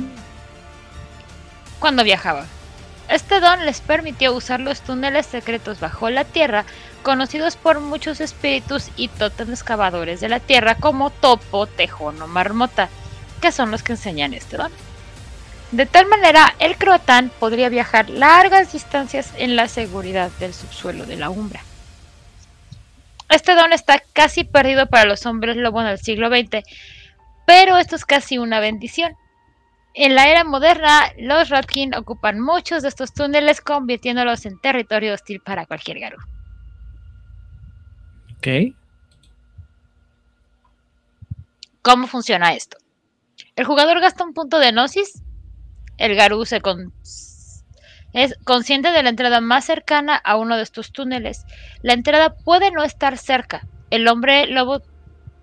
[1.79, 2.47] Cuando viajaba.
[3.09, 6.65] Este don les permitió usar los túneles secretos bajo la tierra,
[7.03, 12.89] conocidos por muchos espíritus y tótem excavadores de la tierra como Topo, Tejón o Marmota,
[13.41, 14.73] que son los que enseñan este don.
[15.71, 21.17] De tal manera, el Croatán podría viajar largas distancias en la seguridad del subsuelo de
[21.17, 21.61] la Umbra.
[23.29, 26.65] Este don está casi perdido para los hombres lobo en el siglo XX,
[27.47, 29.17] pero esto es casi una bendición.
[29.99, 35.41] En la era moderna, los Ratkin ocupan muchos de estos túneles, convirtiéndolos en territorio hostil
[35.41, 36.19] para cualquier Garú.
[38.37, 38.75] Ok.
[41.81, 42.77] ¿Cómo funciona esto?
[43.57, 45.23] El jugador gasta un punto de Gnosis.
[45.97, 46.93] El Garú se con-
[48.13, 51.47] es consciente de la entrada más cercana a uno de estos túneles.
[51.81, 53.67] La entrada puede no estar cerca.
[53.89, 54.83] El hombre lobo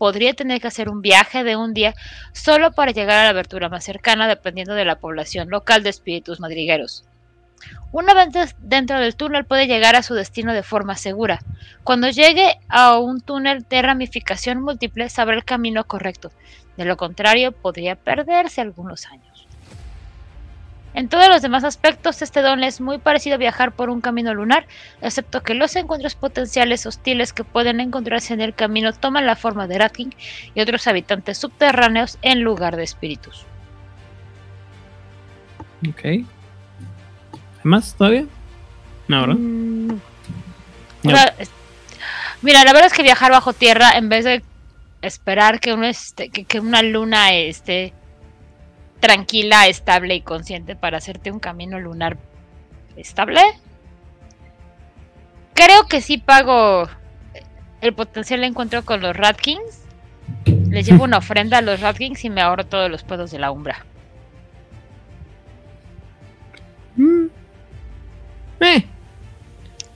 [0.04, 1.96] podría tener que hacer un viaje de un día
[2.34, 6.42] solo para llegar a la abertura más cercana, dependiendo de la población local de espíritus
[6.42, 7.06] madrigueros.
[7.94, 11.40] Una vez dentro del túnel puede llegar a su destino de forma segura.
[11.86, 16.34] Cuando llegue a un túnel de ramificación múltiple, sabrá el camino correcto.
[16.76, 19.48] De lo contrario, podría perderse algunos años.
[20.96, 24.34] En todos los demás aspectos, este don es muy parecido a viajar por un camino
[24.34, 24.68] lunar,
[25.02, 29.66] excepto que los encuentros potenciales hostiles que pueden encontrarse en el camino toman la forma
[29.68, 30.14] de Ratking
[30.54, 33.46] y otros habitantes subterráneos en lugar de espíritus.
[35.90, 36.04] Ok.
[36.06, 36.26] ¿Hay
[37.64, 38.26] más todavía?
[39.08, 39.36] No, ¿verdad?
[39.36, 40.00] Mm, No.
[41.12, 41.52] Una- es-
[42.42, 44.44] Mira, la verdad es que viajar bajo tierra, en vez de
[45.02, 47.94] esperar que, uno esté- que, que una luna esté
[49.04, 52.18] tranquila, estable y consciente para hacerte un camino lunar
[52.96, 53.42] estable,
[55.54, 56.88] creo que sí pago
[57.82, 59.82] el potencial encuentro con los Ratkins.
[60.70, 63.52] Les llevo una ofrenda a los Ratkins y me ahorro todos los pedos de la
[63.52, 63.86] umbra.
[66.96, 67.26] Mm.
[68.62, 68.86] Eh.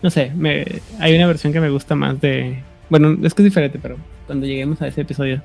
[0.02, 0.66] No sé, me,
[1.00, 2.62] hay una versión que me gusta más de...
[2.90, 3.96] Bueno, es que es diferente, pero
[4.26, 5.42] cuando lleguemos a ese episodio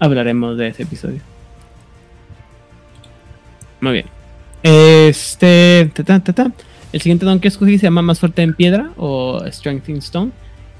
[0.00, 1.20] hablaremos de ese episodio.
[3.84, 4.06] Muy bien.
[4.62, 5.90] Este...
[5.94, 6.52] ta, ta, ta, ta.
[6.92, 10.30] El siguiente don que escogí se llama Más fuerte en piedra o Strength in Stone.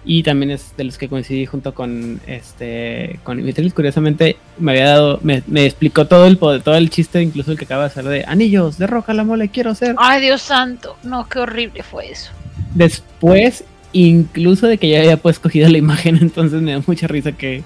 [0.06, 3.74] Y también es de los que coincidí junto con este con Mithril.
[3.74, 7.58] Curiosamente me había dado, me, me explicó todo el poder, todo el chiste, incluso el
[7.58, 9.96] que acaba de hacer de anillos, de roca la mole, quiero ser.
[9.98, 10.96] Ay, Dios santo.
[11.02, 12.30] No, qué horrible fue eso.
[12.74, 17.32] Después, incluso de que ya había pues cogido la imagen, entonces me da mucha risa
[17.32, 17.64] que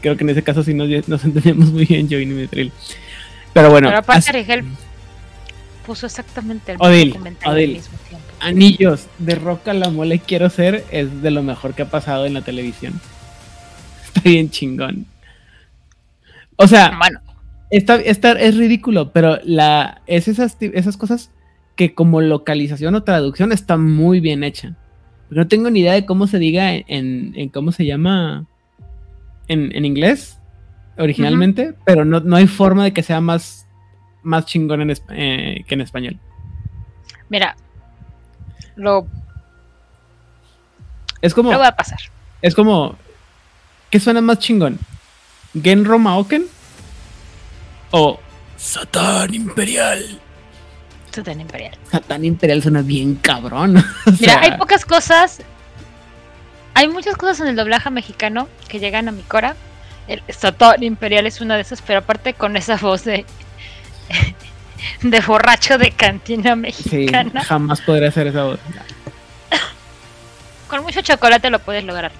[0.00, 2.72] creo que en ese caso sí nos, nos entendemos muy bien, yo y Mithril.
[3.52, 4.64] Pero bueno, Pero aparte, Rigel
[5.86, 7.70] puso exactamente el Odil, mismo comentario Odil.
[7.70, 8.26] al mismo tiempo.
[8.40, 12.34] anillos de roca la mole, quiero ser, es de lo mejor que ha pasado en
[12.34, 13.00] la televisión.
[14.06, 15.06] Está bien chingón.
[16.56, 17.20] O sea, Bueno,
[17.70, 21.30] Está, está- es ridículo, pero la, es esas, esas cosas
[21.76, 24.74] que como localización o traducción está muy bien hecha.
[25.30, 28.44] No tengo ni idea de cómo se diga en, en- en cómo se llama
[29.46, 30.39] en, en inglés
[30.96, 33.66] originalmente, pero no, no hay forma de que sea más,
[34.22, 36.18] más chingón en, eh, que en español.
[37.28, 37.56] mira,
[38.76, 39.06] lo,
[41.20, 41.98] Es como, lo voy a pasar.
[42.42, 42.96] es como,
[43.90, 44.78] ¿qué suena más chingón?
[45.60, 46.46] ¿Genro Maoken?
[47.90, 48.20] ¿O
[48.56, 50.20] Satán Imperial?
[51.10, 51.76] Satán Imperial.
[51.90, 53.76] Satán Imperial suena bien cabrón.
[54.06, 55.42] O Mira, hay pocas cosas.
[56.74, 59.56] Hay muchas cosas en el doblaje mexicano que llegan a mi cora.
[60.10, 63.24] El Satán Imperial es una de esas, pero aparte con esa voz de.
[65.02, 67.44] de borracho de cantina Sí, mexicana.
[67.44, 68.58] jamás podré hacer esa voz.
[70.68, 72.10] Con mucho chocolate lo puedes lograr.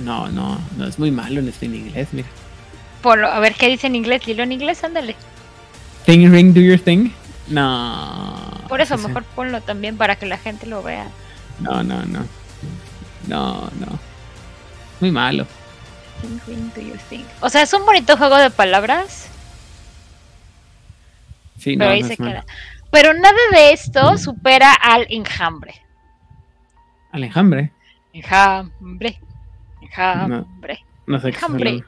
[0.00, 2.28] No, no, no es muy malo en este en inglés, mira.
[3.02, 4.22] Ponlo, a ver qué dice en inglés.
[4.24, 5.16] Dilo en inglés, ándale.
[6.06, 7.10] Thing ring, do your thing.
[7.48, 8.36] No.
[8.68, 11.08] Por eso, mejor ponlo también para que la gente lo vea.
[11.60, 12.20] No, no, no.
[13.26, 13.98] No, no.
[15.00, 15.46] Muy malo.
[16.20, 16.86] Think, do.
[17.40, 19.30] O sea, es un bonito juego de palabras,
[21.58, 22.44] Sí, pero no, ahí no se queda.
[22.90, 25.74] Pero nada de esto supera al enjambre.
[27.12, 27.72] Al enjambre.
[28.12, 29.20] Enjambre.
[29.80, 30.84] Enjambre.
[31.06, 31.84] No sé Enjambre.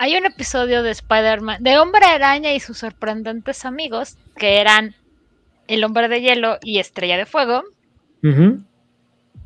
[0.00, 4.94] Hay un episodio de Spider-Man, de Hombre Araña y sus sorprendentes amigos, que eran
[5.66, 7.64] el Hombre de Hielo y Estrella de Fuego,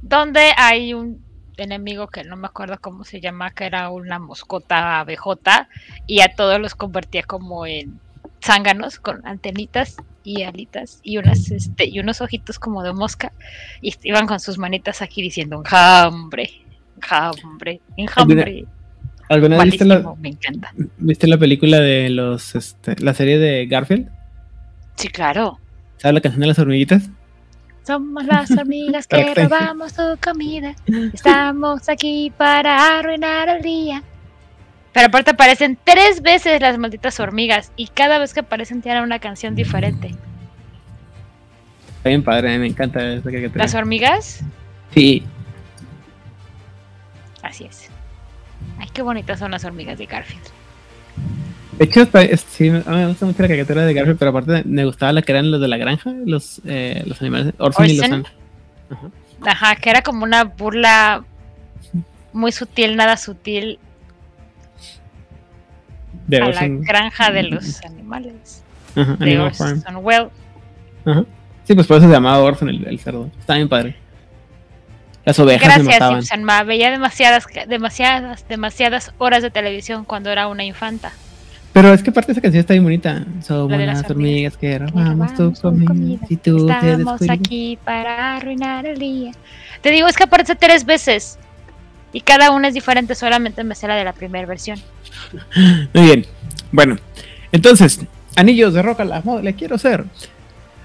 [0.02, 1.24] donde hay un
[1.56, 5.68] enemigo que no me acuerdo cómo se llama, que era una moscota abejota,
[6.06, 8.00] y a todos los convertía como en
[8.42, 13.32] zánganos con antenitas y alitas y unas este y unos ojitos como de mosca
[13.80, 16.50] y iban con sus manitas aquí diciendo enjambre
[16.96, 18.64] enjambre enjambre
[19.28, 23.66] ¿Alguna vez viste la, me encanta viste la película de los, este, la serie de
[23.66, 24.10] Garfield?
[24.96, 25.58] sí claro
[25.96, 27.10] ¿Sabes la canción de las hormiguitas?
[27.86, 29.42] Somos las hormigas que Perfecto.
[29.42, 30.74] robamos tu comida
[31.12, 34.02] estamos aquí para arruinar el día
[34.92, 39.18] pero aparte aparecen tres veces las malditas hormigas y cada vez que aparecen tienen una
[39.18, 40.14] canción diferente
[42.02, 43.62] Está bien padre, me encanta esta caricatura.
[43.62, 44.40] ¿Las hormigas?
[44.92, 45.22] Sí.
[47.42, 47.90] Así es.
[48.80, 50.42] Ay, qué bonitas son las hormigas de Garfield.
[51.82, 54.62] De hecho, está- es- sí, me me gusta mucho la caricatura de Garfield, pero aparte
[54.64, 57.96] me gustaba la que eran los de la granja, los, eh, los animales, Orson y
[57.96, 58.24] los Orson.
[58.24, 59.10] Sam.
[59.44, 61.24] Ajá, que era como una burla
[62.32, 63.78] muy sutil, nada sutil
[66.28, 66.80] De a la Orson.
[66.82, 68.62] granja de los animales.
[68.94, 69.78] Ajá, De Animal Farm.
[69.78, 70.28] Orson Well.
[71.04, 71.24] Ajá.
[71.64, 73.28] Sí, pues por eso se llamaba Orson el, el cerdo.
[73.40, 73.96] Está bien padre.
[75.24, 76.22] Las ovejas Gracias, mataban.
[76.22, 76.62] Simpson Ma.
[76.64, 81.12] Veía demasiadas, demasiadas, demasiadas horas de televisión cuando era una infanta.
[81.72, 83.24] Pero es que aparte esa canción está bien bonita.
[83.42, 86.26] Somos La las hormigas que robamos tu comida.
[86.28, 89.32] Si tú Estamos aquí para arruinar el día.
[89.80, 91.38] Te digo, es que aparece tres veces.
[92.12, 94.78] Y cada una es diferente, solamente me sé la de la primera versión.
[95.94, 96.26] Muy bien.
[96.70, 96.98] Bueno,
[97.52, 98.00] entonces,
[98.36, 100.04] anillos de roca, la le quiero ser.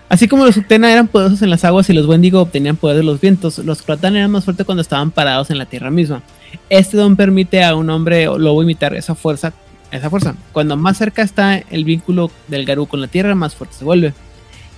[0.10, 3.04] Así como los Utena eran poderosos en las aguas y los Wendigo obtenían poder de
[3.04, 6.22] los vientos, los Croatan eran más fuertes cuando estaban parados en la tierra misma.
[6.70, 9.52] Este don permite a un hombre lobo imitar esa fuerza,
[9.92, 10.36] esa fuerza.
[10.52, 14.14] Cuando más cerca está el vínculo del Garú con la tierra, más fuerte se vuelve.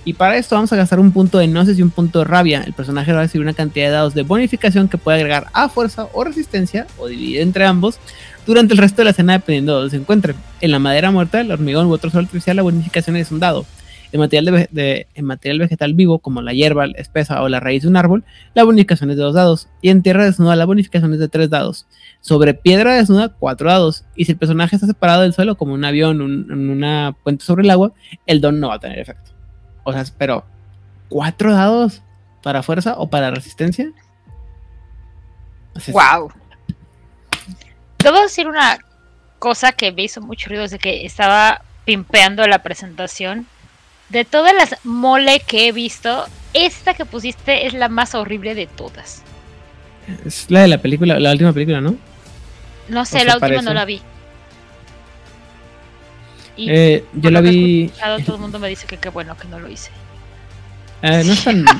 [0.04, 2.62] Y para esto vamos a gastar un punto de gnosis y un punto de rabia.
[2.66, 5.68] El personaje va a recibir una cantidad de dados de bonificación que puede agregar a
[5.68, 7.98] fuerza o resistencia, o dividir entre ambos,
[8.46, 10.34] durante el resto de la escena dependiendo de donde se encuentre.
[10.60, 13.66] En la madera muerta, el hormigón u otro suelo artificial, la bonificación es un dado.
[14.12, 17.96] En material, en material vegetal vivo, como la hierba espesa o la raíz de un
[17.96, 19.68] árbol, la bonificación es de dos dados.
[19.82, 21.86] Y en tierra desnuda, la bonificación es de tres dados.
[22.22, 24.04] Sobre piedra desnuda, cuatro dados.
[24.14, 27.44] Y si el personaje está separado del suelo, como un avión, un- en una puente
[27.44, 27.92] sobre el agua,
[28.26, 29.32] el don no va a tener efecto.
[29.84, 30.44] O sea, pero,
[31.08, 32.02] ¿cuatro dados
[32.42, 33.90] para fuerza o para resistencia?
[35.74, 35.94] Así es.
[35.94, 36.30] ¡Wow!
[37.98, 38.78] Debo decir una
[39.38, 43.46] cosa que me hizo mucho ruido desde que estaba pimpeando la presentación.
[44.10, 48.66] De todas las mole que he visto, esta que pusiste es la más horrible de
[48.66, 49.22] todas.
[50.26, 51.94] Es la de la película, la última película, ¿no?
[52.88, 53.62] No sé, la última parece?
[53.64, 54.00] no la vi.
[56.56, 57.90] Y Eh, yo la vi.
[58.26, 59.90] todo el mundo me dice que qué bueno que no lo hice.
[61.02, 61.64] eh, no es tan.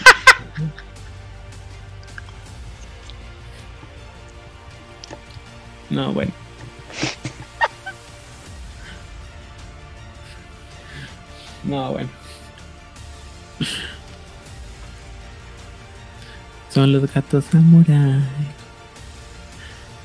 [5.91, 6.33] No, bueno.
[11.65, 12.09] No, bueno.
[16.81, 18.23] Son los gatos samurai.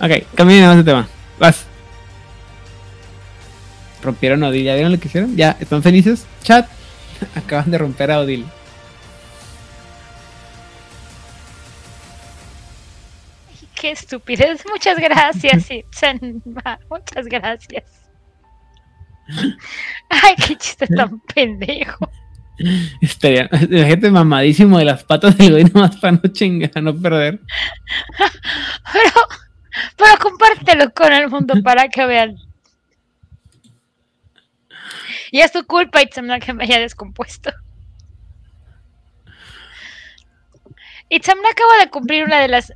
[0.02, 1.08] Ok, cambiemos de tema.
[1.40, 1.66] Vas.
[4.04, 4.66] Rompieron a Odil.
[4.66, 5.38] ¿Ya vieron lo que hicieron?
[5.38, 6.26] ¿Ya están felices?
[6.44, 6.68] Chat.
[7.36, 8.46] Acaban de romper a Odil.
[13.74, 14.66] Qué estupidez.
[14.70, 15.70] Muchas gracias.
[16.90, 17.86] Muchas gracias.
[20.10, 22.12] Ay, qué chiste tan pendejo.
[23.02, 27.40] Estaría, la gente mamadísimo de las patas del güey nomás para no chingar, no perder.
[28.94, 29.12] Pero,
[29.98, 32.38] pero compártelo con el mundo para que vean.
[35.32, 37.52] Y es tu culpa, Itzamna, que me haya descompuesto.
[41.10, 42.72] Itzamna acaba de cumplir una de las.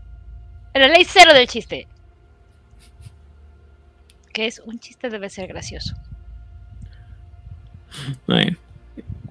[0.74, 1.88] La ley cero del chiste.
[4.34, 5.96] Que es un chiste debe ser gracioso.
[8.28, 8.58] Bueno,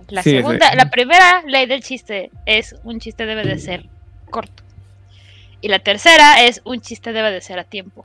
[0.09, 0.77] La Sí, segunda, sí.
[0.77, 3.87] la primera ley del chiste es un chiste debe de ser
[4.31, 4.63] corto.
[5.61, 8.05] Y la tercera es un chiste debe de ser a tiempo.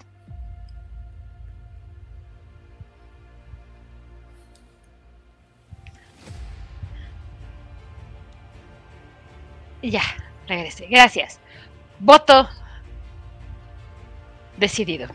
[9.81, 10.01] Y Ya,
[10.47, 10.87] regresé.
[10.89, 11.39] Gracias.
[11.99, 12.49] Voto
[14.57, 15.07] decidido.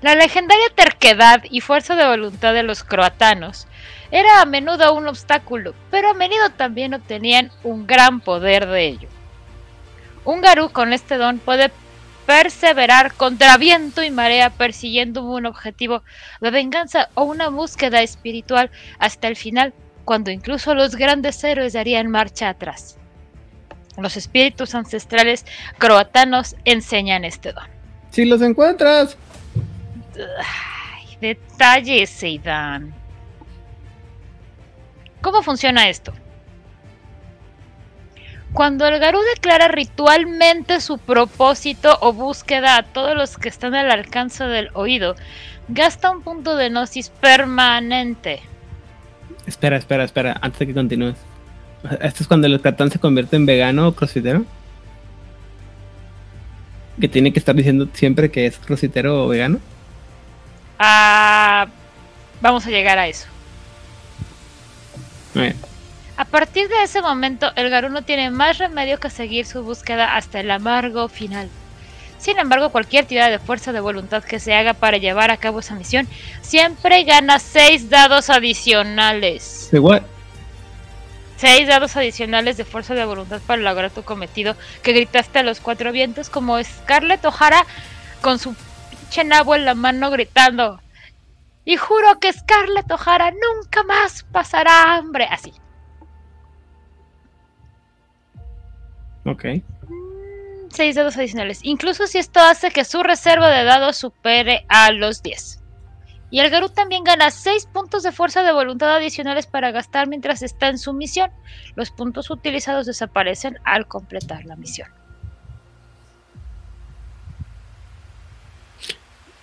[0.00, 3.66] La legendaria terquedad y fuerza de voluntad de los croatanos
[4.10, 9.08] era a menudo un obstáculo, pero a menudo también obtenían un gran poder de ello.
[10.24, 11.70] Un garú con este don puede
[12.26, 16.02] perseverar contra viento y marea persiguiendo un objetivo
[16.40, 19.72] de venganza o una búsqueda espiritual hasta el final,
[20.04, 22.98] cuando incluso los grandes héroes darían marcha atrás.
[23.96, 25.44] Los espíritus ancestrales
[25.78, 27.64] croatanos enseñan este don.
[28.10, 29.16] si los encuentras.
[30.16, 32.99] Ay, detalles, Seidan.
[35.20, 36.12] ¿Cómo funciona esto?
[38.52, 43.90] Cuando el Garú declara ritualmente su propósito o búsqueda a todos los que están al
[43.90, 45.14] alcance del oído,
[45.68, 48.40] gasta un punto de gnosis permanente.
[49.46, 51.16] Espera, espera, espera, antes de que continúes.
[52.00, 54.44] Esto es cuando el catán se convierte en vegano o crossfitero.
[57.00, 59.60] Que tiene que estar diciendo siempre que es crossfitero o vegano.
[60.78, 61.68] Ah,
[62.40, 63.29] vamos a llegar a eso.
[65.34, 65.56] Bien.
[66.16, 70.16] A partir de ese momento, el Garú no tiene más remedio que seguir su búsqueda
[70.16, 71.48] hasta el amargo final.
[72.18, 75.60] Sin embargo, cualquier tirada de fuerza de voluntad que se haga para llevar a cabo
[75.60, 76.06] esa misión
[76.42, 79.70] siempre gana 6 dados adicionales.
[79.72, 80.02] ¿De what?
[81.38, 85.60] 6 dados adicionales de fuerza de voluntad para lograr tu cometido que gritaste a los
[85.60, 87.64] cuatro vientos como Scarlett O'Hara
[88.20, 88.54] con su
[88.90, 90.78] pinche nabo en la mano gritando.
[91.64, 95.26] Y juro que Scarlett O'Hara nunca más pasará hambre.
[95.30, 95.52] Así.
[99.24, 99.44] Ok.
[100.70, 101.60] 6 dados adicionales.
[101.62, 105.58] Incluso si esto hace que su reserva de dados supere a los 10.
[106.30, 110.42] Y el Garú también gana 6 puntos de fuerza de voluntad adicionales para gastar mientras
[110.42, 111.30] está en su misión.
[111.74, 114.99] Los puntos utilizados desaparecen al completar la misión.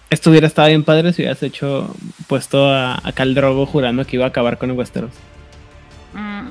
[0.09, 1.93] Esto hubiera estado bien padre si hubieras hecho
[2.27, 5.11] puesto a, a Caldrogo jurando que iba a acabar con el Westeros.
[6.13, 6.47] Mm,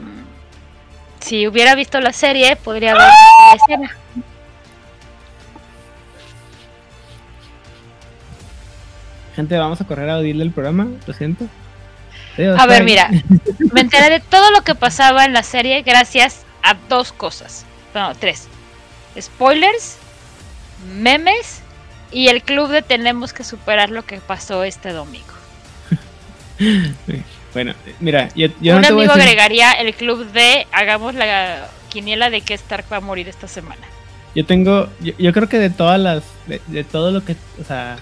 [1.21, 3.97] si hubiera visto la serie, podría haber visto la escena.
[9.35, 11.47] Gente, vamos a correr a oírle el programa, lo siento.
[12.39, 12.85] Adiós, A ver, bye.
[12.85, 13.11] mira,
[13.73, 17.65] me enteré de todo lo que pasaba en la serie gracias a dos cosas.
[17.95, 18.49] No, tres.
[19.19, 19.97] Spoilers,
[20.95, 21.63] memes
[22.13, 25.27] y el club de tenemos que superar lo que pasó este domingo.
[27.53, 32.29] Bueno, mira, yo, yo Un no amigo decir- agregaría el club de hagamos la quiniela
[32.29, 33.81] de que Stark va a morir esta semana.
[34.35, 37.65] Yo tengo, yo, yo creo que de todas las, de, de todo lo que, o
[37.65, 37.97] sea,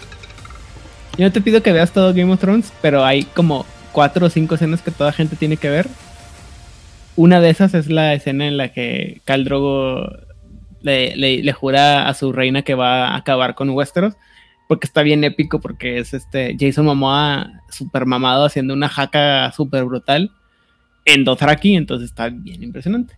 [1.17, 4.31] yo no te pido que veas todo Game of Thrones, pero hay como cuatro o
[4.31, 5.87] cinco escenas que toda gente tiene que ver.
[7.15, 10.11] Una de esas es la escena en la que Khal Drogo
[10.85, 14.15] le, le- le jura a su reina que va a acabar con Westeros,
[14.69, 19.85] porque está bien épico, porque es este Jason Momoa super mamado haciendo una jaca super
[19.85, 20.31] brutal
[21.05, 23.17] en Dothraki, entonces está bien impresionante.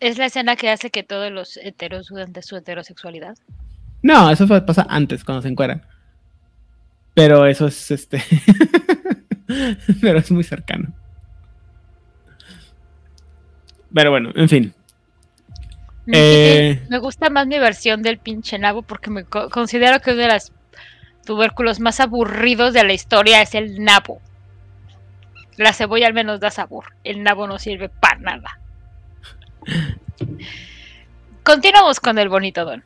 [0.00, 3.36] Es la escena que hace que todos los heteros duden de su heterosexualidad.
[4.02, 5.82] No, eso pasa antes, cuando se encueran.
[7.14, 8.22] Pero eso es este.
[10.00, 10.92] Pero es muy cercano.
[13.96, 14.74] Pero bueno, en fin.
[16.04, 16.82] Me, Eh.
[16.90, 20.28] me gusta más mi versión del pinche nabo porque me co- considero que uno de
[20.34, 20.52] los
[21.24, 24.20] tubérculos más aburridos de la historia es el nabo.
[25.56, 26.92] La cebolla al menos da sabor.
[27.04, 28.60] El nabo no sirve para nada.
[31.42, 32.84] Continuamos con el bonito don.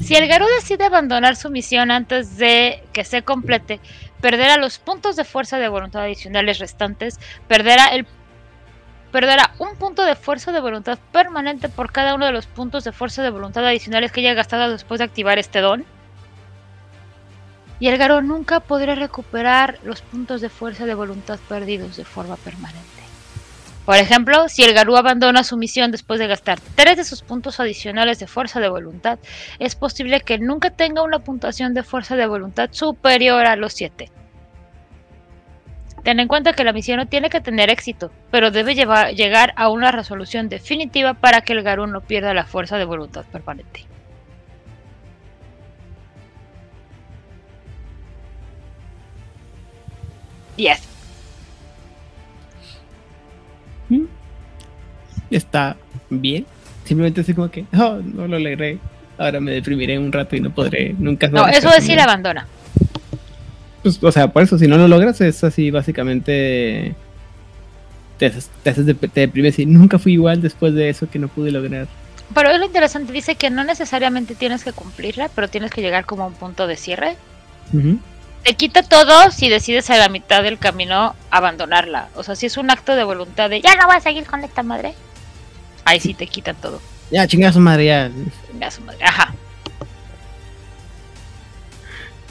[0.00, 3.80] Si el Garú decide abandonar su misión antes de que se complete,
[4.20, 8.06] perderá los puntos de fuerza de voluntad adicionales restantes, perderá el
[9.14, 12.90] perderá un punto de fuerza de voluntad permanente por cada uno de los puntos de
[12.90, 15.84] fuerza de voluntad adicionales que haya gastado después de activar este don.
[17.78, 22.34] Y el Garú nunca podrá recuperar los puntos de fuerza de voluntad perdidos de forma
[22.34, 22.82] permanente.
[23.86, 27.60] Por ejemplo, si el Garú abandona su misión después de gastar tres de sus puntos
[27.60, 29.20] adicionales de fuerza de voluntad,
[29.60, 34.23] es posible que nunca tenga una puntuación de fuerza de voluntad superior a los 7.
[36.04, 39.54] Ten en cuenta que la misión no tiene que tener éxito, pero debe llevar- llegar
[39.56, 43.86] a una resolución definitiva para que el Garú no pierda la fuerza de voluntad permanente.
[50.56, 50.82] Yes.
[53.88, 54.04] ¿Mm?
[55.30, 55.76] Está
[56.10, 56.46] bien.
[56.84, 58.78] Simplemente así como que, oh, no lo logré.
[59.18, 61.28] Ahora me deprimiré un rato y no podré nunca.
[61.28, 62.00] No, eso es ir hacer".
[62.00, 62.46] abandona.
[63.84, 66.94] Pues, o sea, por eso, si no lo logras, es así básicamente.
[68.18, 71.18] Te, haces- te, haces de- te deprimes y nunca fui igual después de eso que
[71.20, 71.86] no pude lograr.
[72.34, 76.06] Pero es lo interesante, dice que no necesariamente tienes que cumplirla, pero tienes que llegar
[76.06, 77.16] como a un punto de cierre.
[78.42, 82.08] Te quita todo si decides a la mitad del camino abandonarla.
[82.14, 84.42] O sea, si es un acto de voluntad de ya no voy a seguir con
[84.44, 84.94] esta madre,
[85.84, 86.80] ahí sí te quitan todo.
[87.10, 88.10] Ya, chingada su madre, ya.
[88.52, 89.04] Venga, su madre.
[89.04, 89.34] Ajá.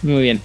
[0.01, 0.41] Muy bien.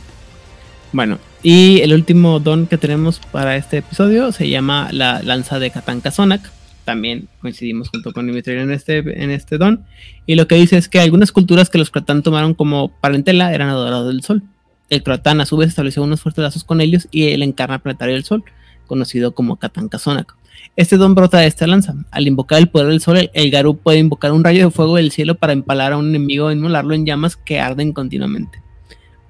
[0.92, 5.70] Bueno, y el último don que tenemos para este episodio se llama la lanza de
[5.70, 6.50] Katanka Sonak.
[6.84, 9.84] También coincidimos junto con Dimitri en este, en este don.
[10.24, 13.68] Y lo que dice es que algunas culturas que los croatán tomaron como parentela eran
[13.68, 14.42] adoradores del sol.
[14.88, 17.80] El croatán a su vez estableció unos fuertes lazos con ellos y él encarna el
[17.82, 18.42] planetario del sol,
[18.86, 20.34] conocido como Katanka Sonak.
[20.76, 21.94] Este don brota de esta lanza.
[22.10, 24.96] Al invocar el poder del sol, el, el Garú puede invocar un rayo de fuego
[24.96, 28.62] del cielo para empalar a un enemigo e inmolarlo en llamas que arden continuamente.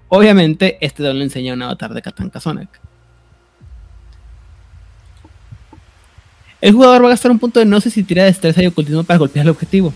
[0.08, 2.80] Obviamente, este don le enseña un avatar de Katanka Sonak.
[6.60, 9.04] El jugador va a gastar un punto de no sé si tira destreza y ocultismo
[9.04, 9.92] para golpear al objetivo.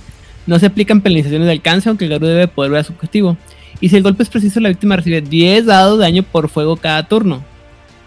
[0.47, 3.37] No se aplican penalizaciones de alcance, aunque el Garú debe poder ver a su objetivo.
[3.81, 6.77] Y si el golpe es preciso, la víctima recibe 10 dados de daño por fuego
[6.77, 7.43] cada turno.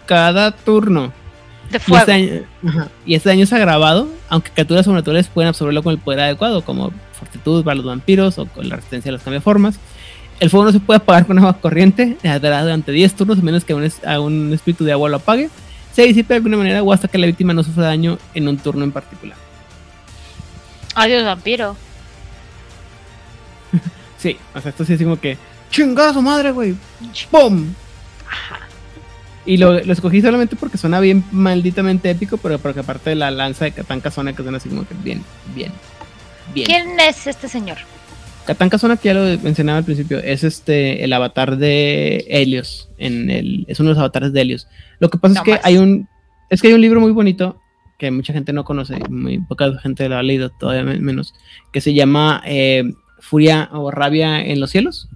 [0.06, 1.12] Cada turno.
[1.70, 1.98] De Y fuego.
[1.98, 5.98] este, daño, ajá, y este daño es agravado, aunque criaturas sobrenaturales pueden absorberlo con el
[5.98, 9.78] poder adecuado, como fortitud para los vampiros o con la resistencia a las cambiaformas.
[10.40, 13.64] El fuego no se puede apagar con agua corriente eh, durante 10 turnos, a menos
[13.64, 15.48] que un, es- a un espíritu de agua lo apague.
[15.92, 18.58] Se disipa de alguna manera o hasta que la víctima no sufra daño en un
[18.58, 19.36] turno en particular.
[20.94, 21.76] Adiós, vampiro.
[24.18, 25.36] Sí, o sea, esto sí es como que.
[25.70, 26.74] ¡Chingada su madre, güey!
[27.30, 27.66] ¡Pum!
[29.44, 33.30] Y lo, lo escogí solamente porque suena bien malditamente épico, pero porque aparte de la
[33.30, 35.22] lanza de Catán Casona que suena así como que bien,
[35.54, 35.70] bien,
[36.54, 36.66] bien.
[36.66, 37.76] ¿Quién es este señor?
[38.46, 42.88] Catán Casona, que ya lo mencionaba al principio, es este el avatar de Helios.
[42.98, 44.68] En el, es uno de los avatares de Helios.
[45.00, 45.60] Lo que pasa No es que más.
[45.64, 46.08] hay un.
[46.48, 47.60] Es que hay un libro muy bonito
[47.98, 51.34] que mucha gente no conoce, muy poca gente lo ha leído, todavía men- menos,
[51.72, 55.08] que se llama eh, Furia o Rabia en los cielos.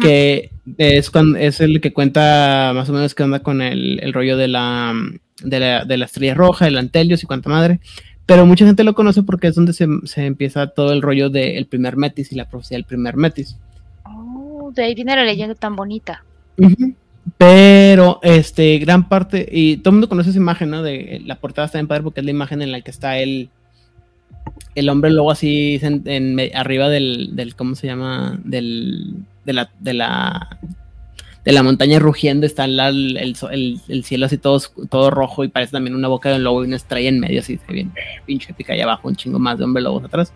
[0.00, 4.12] Que es cuando es el que cuenta más o menos qué onda con el, el
[4.12, 4.94] rollo de la,
[5.42, 7.80] de la de la estrella roja, el Antelios y cuanta madre.
[8.30, 11.66] Pero mucha gente lo conoce porque es donde se, se empieza todo el rollo del
[11.66, 13.56] primer Metis y la profecía del primer Metis.
[14.04, 16.22] Oh, de ahí viene la leyenda tan bonita.
[17.36, 20.84] Pero este, gran parte, y todo el mundo conoce esa imagen, ¿no?
[20.84, 23.50] De la portada está en padre porque es la imagen en la que está el,
[24.76, 28.38] el hombre lobo así en, arriba del, del, ¿cómo se llama?
[28.44, 30.60] Del, de la, de la,
[31.44, 34.60] de la montaña rugiendo, está el, el, cielo así todo,
[34.90, 37.40] todo rojo y parece también una boca de un lobo y una estrella en medio,
[37.40, 37.92] así se bien
[38.26, 40.32] pinche épica y abajo un chingo más de hombre lobos atrás.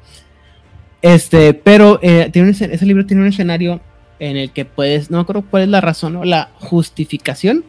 [1.03, 3.81] Este, pero eh, tiene ese libro tiene un escenario
[4.19, 7.65] en el que puedes, no me acuerdo cuál es la razón o la justificación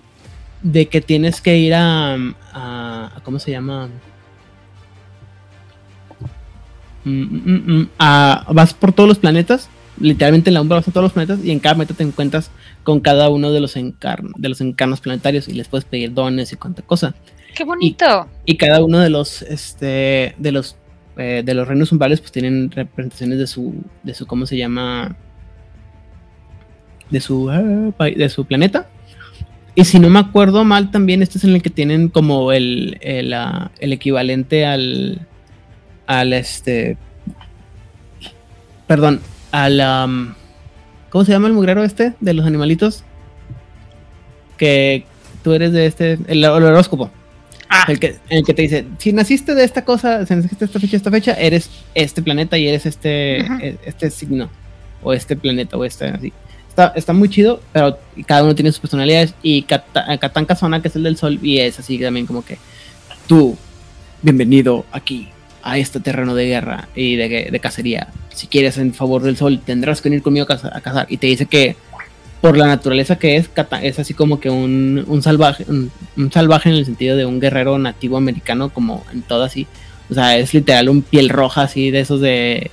[0.61, 2.17] de que tienes que ir a,
[3.23, 3.89] ¿cómo se llama?
[7.03, 9.69] Mm, mm, mm, a- vas por todos los planetas,
[9.99, 12.51] literalmente en la umbra vas a todos los planetas y en cada planeta te encuentras
[12.83, 16.51] con cada uno de los, encar- de los encarnos planetarios y les puedes pedir dones
[16.51, 17.15] y cuánta cosa.
[17.55, 18.27] ¡Qué bonito!
[18.45, 20.75] y cada uno de los este de los
[21.17, 23.73] eh, de los reinos umbrales pues tienen representaciones de su
[24.03, 25.15] de su cómo se llama
[27.09, 28.89] de su ah, de su planeta.
[29.75, 32.97] Y si no me acuerdo mal también este es en el que tienen como el
[33.01, 35.25] el, ah, el equivalente al
[36.07, 36.97] al este
[38.87, 39.21] perdón
[39.63, 40.35] al am,
[41.09, 43.03] cómo se llama el mugrero este de los animalitos
[44.57, 45.05] que
[45.43, 47.11] tú eres de este el, el horóscopo
[47.67, 50.65] Ah, el que, el que te dice, si naciste de esta cosa, si naciste de
[50.65, 54.49] esta fecha, esta fecha, eres este planeta y eres este, e- este signo,
[55.01, 56.31] o este planeta, o este así.
[56.69, 57.97] Está, está muy chido, pero
[58.27, 59.33] cada uno tiene sus personalidades.
[59.41, 62.59] Y Kata- Katán Kazona, que es el del sol, y es así también como que
[63.27, 63.57] tú,
[64.21, 65.29] bienvenido aquí,
[65.65, 68.07] a este terreno de guerra y de, de cacería.
[68.33, 71.07] Si quieres en favor del sol, tendrás que venir conmigo a, caza- a cazar.
[71.09, 71.75] Y te dice que
[72.39, 73.49] por la naturaleza que es,
[73.81, 77.39] es así como que un, un salvaje, un, un salvaje en el sentido de un
[77.39, 79.65] guerrero nativo americano, como en todo así.
[80.11, 82.69] O sea, es literal un piel roja así de esos de,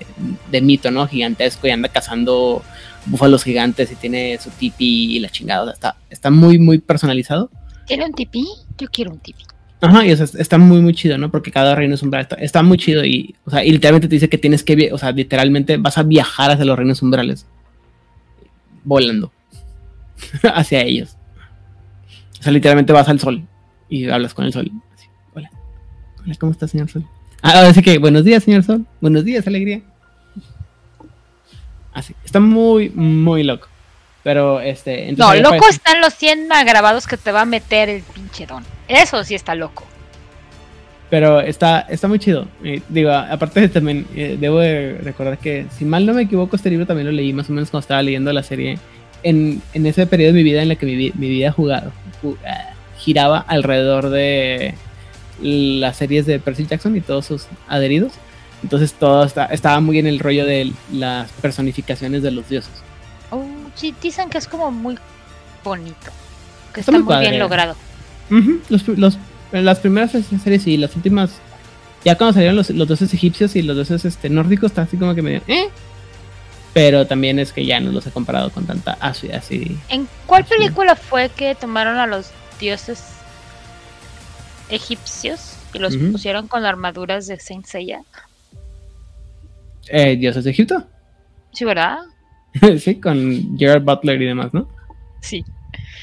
[0.50, 1.06] de mito, ¿no?
[1.08, 2.62] Gigantesco y anda cazando
[3.06, 5.62] búfalos gigantes y tiene su tipi y la chingada.
[5.62, 7.48] O sea, está, está muy, muy personalizado.
[7.86, 8.46] ¿Tiene un tipí?
[8.76, 9.44] Yo quiero un tipí.
[9.82, 11.28] Ajá, y o sea, está muy, muy chido, ¿no?
[11.28, 12.22] Porque cada reino es umbral.
[12.22, 14.96] Está, está muy chido y, o sea, y literalmente te dice que tienes que, o
[14.96, 17.46] sea, literalmente vas a viajar hacia los reinos umbrales.
[18.84, 19.32] Volando.
[20.54, 21.16] hacia ellos.
[22.38, 23.44] O sea, literalmente vas al sol
[23.88, 24.70] y hablas con el sol.
[24.94, 25.50] Así, hola.
[26.24, 27.04] Hola, ¿cómo está, señor sol?
[27.42, 28.86] Ah, ahora sí que, buenos días, señor sol.
[29.00, 29.82] Buenos días, alegría.
[31.92, 33.66] Así, está muy, muy loco.
[34.22, 35.08] Pero, este...
[35.08, 38.64] entonces No, loco están los 100 grabados que te va a meter el pinche don.
[38.92, 39.84] Eso sí está loco.
[41.10, 42.46] Pero está, está muy chido.
[42.88, 46.70] Digo, aparte de también, eh, debo de recordar que, si mal no me equivoco, este
[46.70, 48.78] libro también lo leí más o menos cuando estaba leyendo la serie.
[49.22, 52.36] En, en ese periodo de mi vida en la que mi, mi vida jugado, ju-
[52.46, 54.74] ah, giraba alrededor de
[55.40, 58.12] las series de Percy Jackson y todos sus adheridos.
[58.62, 62.72] Entonces todo está- estaba muy en el rollo de las personificaciones de los dioses.
[63.30, 64.96] Oh, sí, dicen que es como muy
[65.62, 66.10] bonito.
[66.72, 67.76] Que Está está, muy bien logrado.
[68.30, 69.18] Ujú, los, los-
[69.52, 71.32] las primeras series y las últimas,
[72.04, 75.14] ya cuando salieron los, los dioses egipcios y los dioses este, nórdicos, está así como
[75.14, 75.68] que medio, ¿eh?
[76.72, 79.76] Pero también es que ya no los he comparado con tanta así, así.
[79.90, 83.04] ¿En cuál película fue que tomaron a los dioses
[84.70, 88.00] egipcios y los pusieron con armaduras de Saint Seiya?
[89.88, 90.86] Eh, dioses de Egipto.
[91.52, 91.98] Sí, ¿verdad?
[92.78, 94.66] sí, con Gerard Butler y demás, ¿no?
[95.20, 95.44] Sí.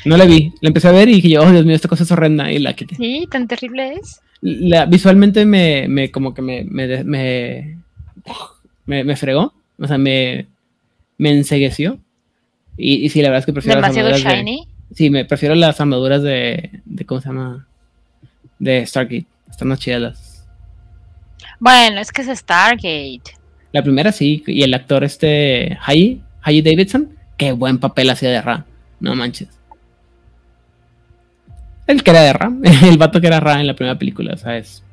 [0.05, 2.03] No la vi, la empecé a ver y dije yo, oh Dios mío, esta cosa
[2.03, 2.95] es horrenda y la quité.
[2.95, 4.21] Sí, tan terrible es.
[4.41, 7.77] La, visualmente me, me, como que me, me, me,
[8.85, 10.47] me, me fregó, o sea, me,
[11.17, 11.99] me ensegueció.
[12.77, 14.67] Y, y sí, la verdad es que prefiero las Demasiado armaduras de- shiny.
[14.95, 17.67] Sí, me prefiero las armaduras de, de ¿cómo se llama?
[18.57, 19.25] De Stargate.
[19.49, 20.47] Están más chidas las.
[21.59, 23.21] Bueno, es que es Stargate.
[23.73, 28.41] La primera sí, y el actor este, Hayi, Hayi Davidson, qué buen papel hacía de
[28.41, 28.65] Ra.
[28.99, 29.49] No manches.
[31.89, 32.51] El que era de Ra,
[32.87, 34.83] el vato que era Ra en la primera película, o sea, es,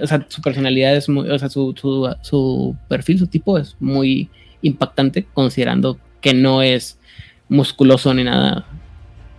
[0.00, 3.74] o sea, su personalidad es muy, o sea, su, su, su perfil, su tipo es
[3.80, 4.30] muy
[4.62, 7.00] impactante, considerando que no es
[7.48, 8.64] musculoso ni nada.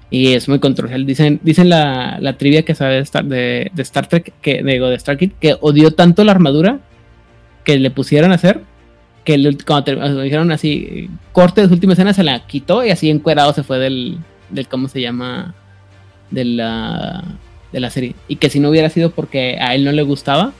[0.10, 1.06] Y es muy controversial.
[1.06, 5.00] Dicen, dicen la, la trivia que sabe de Star, de, Star Trek, que, digo, de
[5.00, 6.80] Starkid, que odió tanto la armadura
[7.64, 8.62] que le pusieron a hacer,
[9.24, 13.10] que cuando te, dijeron así, corte de su última escena, se la quitó y así
[13.10, 14.18] encuerado se fue del,
[14.50, 15.56] del ¿cómo se llama?
[16.32, 17.24] De la,
[17.72, 18.16] de la serie.
[18.28, 20.54] Y que si no hubiera sido porque a él no le gustaba,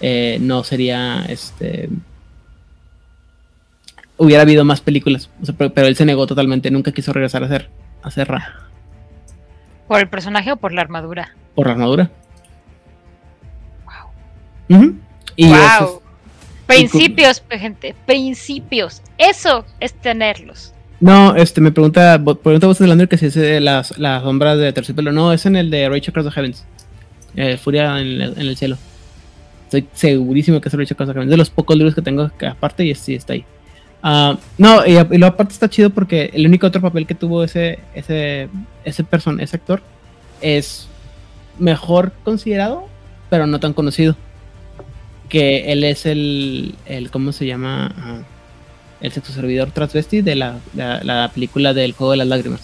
[0.00, 1.88] eh, no sería, este,
[4.16, 5.30] hubiera habido más películas.
[5.40, 7.70] O sea, pero, pero, él se negó totalmente, nunca quiso regresar a hacer,
[8.02, 8.68] a hacer Ra.
[9.88, 11.34] ¿Por el personaje o por la armadura?
[11.54, 12.10] Por la armadura.
[13.84, 14.78] Wow.
[14.78, 14.94] Uh -huh.
[15.36, 15.56] y wow.
[15.58, 16.00] Es,
[16.66, 19.02] principios, y, gente, principios.
[19.18, 20.73] Eso es tenerlos.
[21.04, 24.72] No, este me pregunta, pregunta vos Lander que si es de las, las sombras de
[24.72, 25.12] terciopelo.
[25.12, 26.64] No, es en el de Rachel Across the Heavens.
[27.36, 28.78] Eh, Furia en el, en el, cielo.
[29.64, 31.30] Estoy segurísimo que es Rachel Across the Heavens.
[31.30, 33.44] De los pocos libros que tengo que aparte y sí está ahí.
[34.02, 37.80] Uh, no, y, lo aparte está chido porque el único otro papel que tuvo ese,
[37.94, 38.48] ese,
[38.86, 39.82] ese, person, ese actor
[40.40, 40.88] es
[41.58, 42.86] mejor considerado,
[43.28, 44.16] pero no tan conocido.
[45.28, 47.94] Que él es el, el ¿cómo se llama?
[47.98, 48.33] Uh,
[49.04, 52.62] el sexo servidor transvesti de la, la, la, película del Juego de las Lágrimas.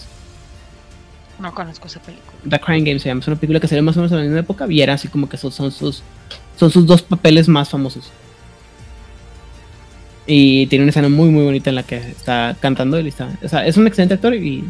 [1.39, 2.31] No conozco esa película.
[2.49, 3.21] The Crying Game se llama.
[3.21, 5.07] Es una película que salió más o menos en la misma época y era así
[5.07, 6.01] como que son, son sus,
[6.57, 8.09] son sus dos papeles más famosos.
[10.25, 12.99] Y tiene una escena muy, muy bonita en la que está cantando.
[12.99, 14.63] Y está, o sea, es un excelente actor y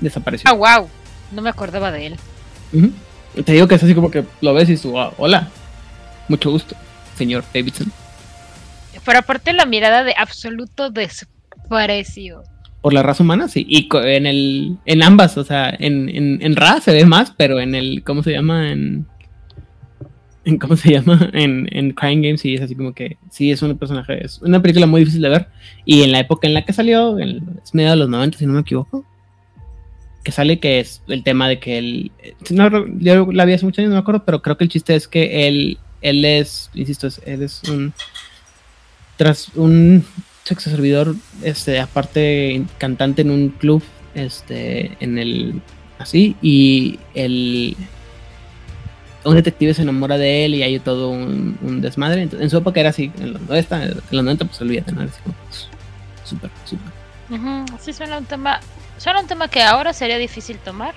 [0.00, 0.48] desapareció.
[0.48, 0.88] Ah, wow.
[1.32, 2.16] No me acordaba de él.
[2.72, 3.44] Uh -huh.
[3.44, 5.48] Te digo que es así como que lo ves y oh, hola.
[6.28, 6.76] Mucho gusto,
[7.16, 7.90] señor Davidson.
[9.08, 12.42] Pero aparte la mirada de absoluto desprecio.
[12.82, 13.64] Por la raza humana, sí.
[13.66, 17.58] Y en el en ambas, o sea, en, en, en Ra se ve más, pero
[17.58, 18.70] en el, ¿cómo se llama?
[18.70, 19.06] En,
[20.60, 21.30] ¿cómo se llama?
[21.32, 24.60] En, en Crying Games sí es así como que sí es un personaje, es una
[24.60, 25.48] película muy difícil de ver
[25.86, 28.52] y en la época en la que salió, es medio de los 90 si no
[28.52, 29.06] me equivoco,
[30.22, 32.12] que sale que es el tema de que él,
[32.50, 34.94] no, yo la vi hace muchos años, no me acuerdo, pero creo que el chiste
[34.94, 37.94] es que él, él es, insisto, él es un,
[39.18, 40.06] tras un
[40.44, 43.82] sexo servidor, este, aparte cantante en un club,
[44.14, 45.60] este, en el,
[45.98, 47.76] así, y el
[49.24, 52.22] un detective se enamora de él y hay todo un, un desmadre.
[52.22, 55.02] Entonces, en su época era así, en los 90, en los 90 pues olvídate, ¿no?
[55.02, 55.68] Era así como, pues,
[56.24, 56.92] súper, súper.
[57.30, 57.78] Uh -huh.
[57.78, 58.60] Sí, suena un tema,
[58.96, 60.94] suena un tema que ahora sería difícil tomar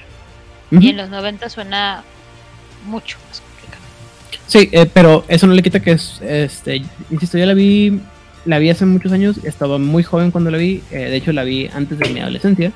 [0.72, 0.84] uh -huh.
[0.84, 2.04] y en los 90 suena
[2.86, 3.42] mucho más.
[4.52, 8.02] Sí, eh, pero eso no le quita que es, este, insisto, yo la vi,
[8.44, 11.46] la vi hace muchos años, estaba muy joven cuando la vi, eh, de hecho la
[11.46, 12.74] vi antes de mi adolescencia,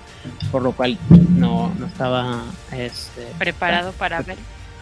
[0.54, 0.98] por lo cual
[1.38, 4.38] no, no estaba este, preparado para ver.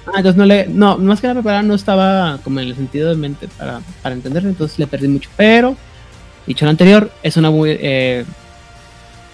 [0.05, 0.67] Ah, entonces no le.
[0.67, 4.13] No, más que la preparada no estaba como en el sentido de mente para, para
[4.13, 5.31] entenderlo, entonces le perdí mucho.
[5.35, 5.75] Pero,
[6.45, 7.71] dicho lo anterior, es una muy.
[7.71, 8.23] Eh,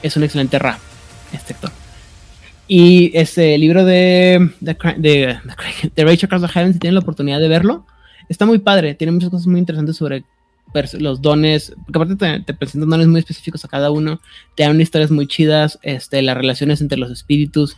[0.02, 0.80] es un excelente rap,
[1.34, 1.72] este actor.
[2.70, 4.52] Y ese libro de.
[4.60, 5.38] de, de,
[5.96, 7.88] de Rachel the Heaven, si tienen la oportunidad de verlo,
[8.30, 8.94] está muy padre.
[8.94, 10.24] Tiene muchas cosas muy interesantes sobre
[11.00, 14.22] los dones, porque aparte te, te presentan dones muy específicos a cada uno,
[14.56, 17.76] te dan historias muy chidas, este, las relaciones entre los espíritus,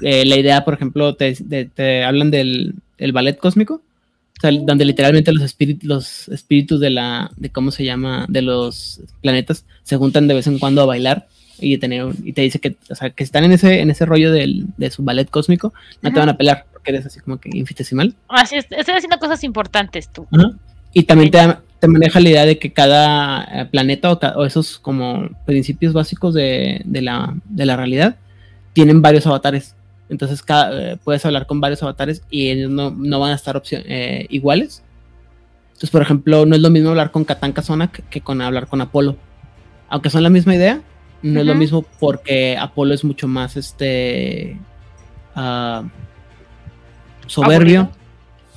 [0.00, 4.50] eh, la idea, por ejemplo, te, te, te hablan del el ballet cósmico, o sea,
[4.50, 9.64] donde literalmente los espíritus, los espíritus de la, de cómo se llama, de los planetas
[9.84, 11.28] se juntan de vez en cuando a bailar
[11.58, 14.32] y, tener, y te dice que, o sea, que están en ese, en ese rollo
[14.32, 16.14] del, de su ballet cósmico, no Ajá.
[16.14, 18.14] te van a pelar porque eres así como que infinitesimal.
[18.28, 20.26] Así es, estoy haciendo cosas importantes tú.
[20.32, 20.52] Ajá.
[20.92, 21.38] Y también te,
[21.80, 26.34] te, maneja la idea de que cada eh, planeta o, o esos como principios básicos
[26.34, 28.16] de, de, la, de la realidad
[28.72, 29.74] tienen varios avatares.
[30.08, 33.60] Entonces cada, eh, puedes hablar con varios avatares y ellos no, no van a estar
[33.70, 34.82] eh, iguales.
[35.68, 38.80] Entonces, por ejemplo, no es lo mismo hablar con Katanka Sonak que con hablar con
[38.80, 39.16] Apolo.
[39.88, 40.80] Aunque son la misma idea,
[41.24, 41.40] no uh -huh.
[41.40, 44.58] es lo mismo porque Apolo es mucho más este
[45.34, 45.88] uh,
[47.26, 47.80] soberbio.
[47.80, 48.04] ¿Aburrido?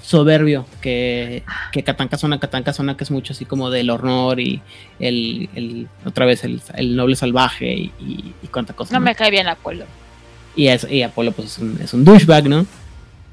[0.02, 2.18] Soberbio que, que Katanka.
[2.40, 4.62] Katanka Sonak es mucho así como del honor y
[5.00, 8.94] el, el otra vez el, el noble salvaje y, y, y cuánta cosa.
[8.94, 9.06] No, ¿no?
[9.06, 9.86] me cae bien Apolo.
[10.56, 12.66] Y, es, y Apolo pues es un, es un, douchebag, ¿no?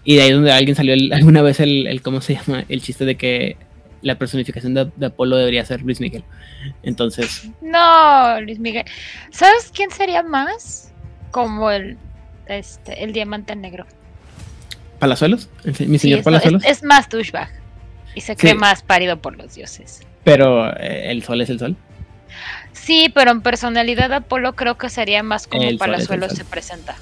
[0.05, 2.65] Y de ahí donde alguien salió el, alguna vez el, el, ¿cómo se llama?
[2.69, 3.57] El chiste de que
[4.05, 6.23] la personificación de, de, Apolo debería ser Luis Miguel.
[6.85, 7.49] Entonces...
[7.61, 8.85] No, Luis Miguel.
[9.31, 10.93] ¿Sabes quién sería más?
[11.33, 11.99] Como el
[12.47, 13.87] este, el diamante negro.
[14.99, 15.49] ¿Palazuelos?
[15.65, 16.65] Mi Sí, señor es, Palazuelos.
[16.65, 17.49] es- es más douchebag.
[18.15, 18.59] Y se cree Sí.
[18.59, 20.03] más parido por los dioses.
[20.23, 21.77] Pero eh, el sol es el sol.
[22.73, 26.95] Sí, pero en personalidad Apolo creo que sería más como El Palazuelos se presenta.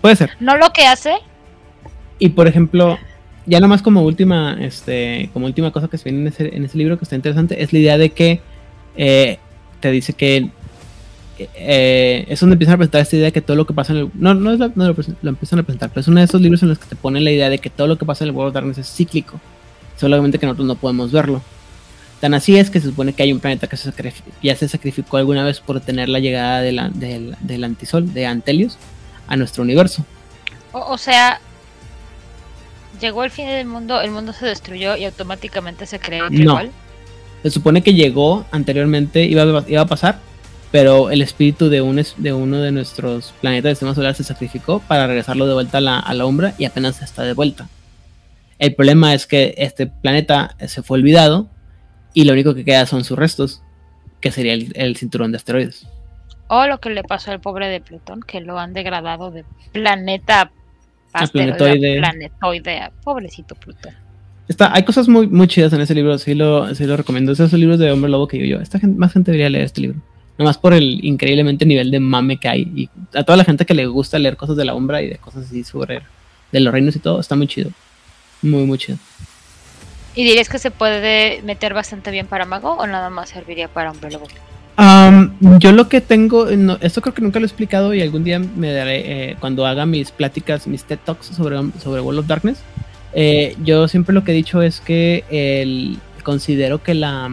[0.00, 0.30] Puede ser.
[0.40, 1.16] No lo que hace,
[2.18, 2.98] Y por ejemplo,
[3.46, 6.76] ya nomás como última, este, como última cosa que se viene en ese, en ese
[6.78, 8.40] libro que está interesante, es la idea de que
[8.96, 9.38] eh,
[9.80, 10.50] te dice que
[11.38, 13.98] eh, es donde empiezan a presentar esta idea de que todo lo que pasa en
[13.98, 16.62] el no, no, es no lo, empiezan a presentar, pero es uno de esos libros
[16.62, 18.36] en los que te ponen la idea de que todo lo que pasa en el
[18.36, 19.38] World of Darkness es cíclico,
[19.98, 21.42] solamente que nosotros no podemos verlo.
[22.20, 23.76] Tan así es que se supone que hay un planeta que
[24.42, 28.24] ya se sacrificó alguna vez por tener la llegada de la- del, del antisol, de
[28.24, 28.78] Antelius,
[29.28, 30.04] a nuestro universo.
[30.72, 31.40] o sea,
[33.00, 36.52] llegó el fin del mundo, el mundo se destruyó y automáticamente se creó que No.
[36.52, 36.70] igual.
[37.42, 40.18] Se supone que llegó anteriormente, iba a, iba a pasar,
[40.72, 44.80] pero el espíritu de, un, de uno de nuestros planetas del sistema solar se sacrificó
[44.80, 47.68] para regresarlo de vuelta a la, a la Umbra y apenas está de vuelta.
[48.58, 51.48] El problema es que este planeta se fue olvidado
[52.14, 53.62] y lo único que queda son sus restos,
[54.20, 55.86] que sería el, el cinturón de asteroides.
[56.48, 60.40] O lo que le pasó al pobre de Plutón, que lo han degradado de planeta
[60.42, 60.50] a
[61.24, 62.90] asteroide planetoide.
[63.02, 63.92] pobrecito Plutón.
[64.48, 67.32] Está, hay cosas muy, muy chidas en ese libro, sí lo, sí lo recomiendo.
[67.32, 68.62] Esos son libros de Hombre Lobo que digo yo.
[68.62, 70.00] Esta gente, más gente debería leer este libro.
[70.38, 72.62] Nomás por el increíblemente nivel de mame que hay.
[72.74, 75.16] Y a toda la gente que le gusta leer cosas de la Umbra y de
[75.16, 76.02] cosas así sobre
[76.52, 77.70] de los reinos y todo, está muy chido.
[78.42, 78.98] Muy, muy chido.
[80.14, 83.90] ¿Y dirías que se puede meter bastante bien para mago o nada más serviría para
[83.90, 84.26] hombre lobo?
[84.78, 88.38] Yo lo que tengo, no, esto creo que nunca lo he explicado y algún día
[88.38, 92.58] me daré, eh, cuando haga mis pláticas, mis TED Talks sobre, sobre World of Darkness,
[93.14, 97.30] eh, yo siempre lo que he dicho es que el, considero que la,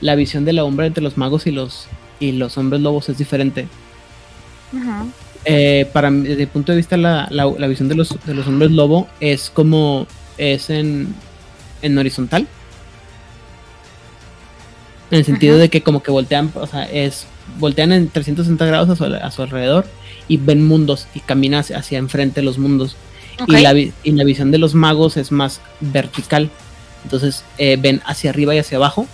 [0.00, 1.88] la visión de la Umbra entre los magos y los,
[2.20, 3.66] y los hombres lobos es diferente.
[5.44, 8.46] Eh, para desde el punto de vista la, la, la visión de los, de los
[8.46, 10.06] hombres lobo es como
[10.38, 11.14] es en,
[11.82, 12.46] en horizontal.
[15.14, 15.62] En el sentido Ajá.
[15.62, 17.26] de que como que voltean, o sea, es
[17.58, 19.86] voltean en 360 grados a su, a su alrededor
[20.28, 22.96] y ven mundos y caminan hacia, hacia enfrente los mundos.
[23.46, 26.50] Y, la, y la visión de los magos es más vertical.
[27.04, 29.06] Entonces eh, ven hacia arriba y hacia abajo.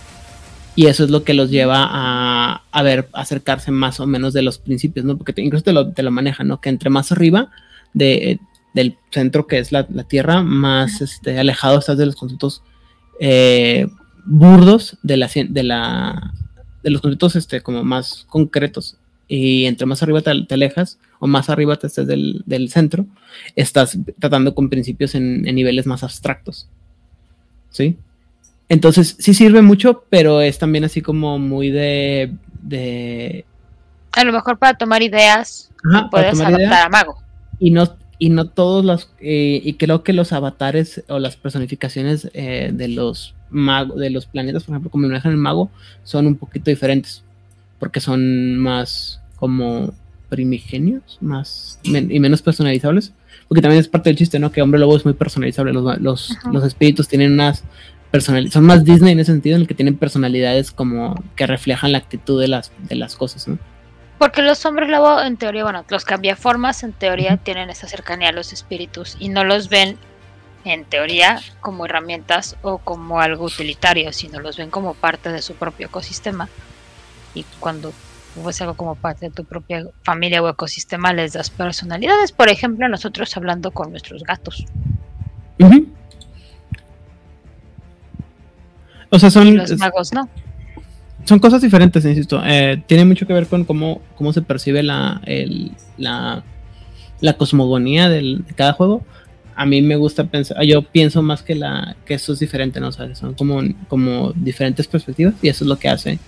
[0.75, 4.41] Y eso es lo que los lleva a, a ver, acercarse más o menos de
[4.41, 5.17] los principios, ¿no?
[5.17, 6.61] Porque te- incluso te lo, te lo manejan, ¿no?
[6.61, 7.49] Que entre más arriba
[7.93, 8.39] de,
[8.73, 12.63] del centro que es la, la Tierra, más este, alejado estás de los conceptos
[13.19, 13.87] eh,
[14.25, 16.33] burdos de la, de la
[16.83, 18.97] de los conceptos este, como más concretos.
[19.27, 23.05] Y entre más arriba te, te alejas, o más arriba te estés del, del centro,
[23.55, 26.67] estás tratando con principios en, en niveles más abstractos.
[27.69, 27.97] ¿Sí?
[28.67, 32.33] Entonces, sí sirve mucho, pero es también así como muy de.
[32.61, 33.45] de
[34.13, 36.85] A lo mejor para tomar ideas Ajá, puedes tomar adaptar ideas.
[36.85, 37.17] a mago.
[37.59, 42.29] y no y no todos los eh, y creo que los avatares o las personificaciones
[42.33, 45.69] eh, de los magos de los planetas por ejemplo como manejan el mago
[46.03, 47.23] son un poquito diferentes
[47.79, 49.93] porque son más como
[50.29, 53.13] primigenios más men- y menos personalizables
[53.47, 56.37] porque también es parte del chiste no que hombre lobo es muy personalizable los los,
[56.51, 57.63] los espíritus tienen unas
[58.11, 61.91] personalidades son más Disney en ese sentido en el que tienen personalidades como que reflejan
[61.91, 63.57] la actitud de las de las cosas no
[64.17, 68.31] Porque los hombres lobo, en teoría, bueno, los cambiaformas en teoría tienen esa cercanía a
[68.31, 69.97] los espíritus y no los ven,
[70.63, 75.55] en teoría, como herramientas o como algo utilitario, sino los ven como parte de su
[75.55, 76.49] propio ecosistema.
[77.33, 77.93] Y cuando
[78.45, 82.31] ves algo como parte de tu propia familia o ecosistema, les das personalidades.
[82.31, 84.65] Por ejemplo, nosotros hablando con nuestros gatos.
[89.09, 90.29] O sea son los magos no.
[91.25, 92.41] son cosas diferentes, insisto.
[92.45, 96.43] Eh, tiene mucho que ver con cómo, cómo se percibe la, el- la,
[97.19, 99.03] la cosmogonía del- de cada juego.
[99.55, 102.87] A mí me gusta pensar, yo pienso más que la que eso es diferente, ¿no?
[102.87, 106.19] O sea, son como, como diferentes perspectivas y eso es lo que hace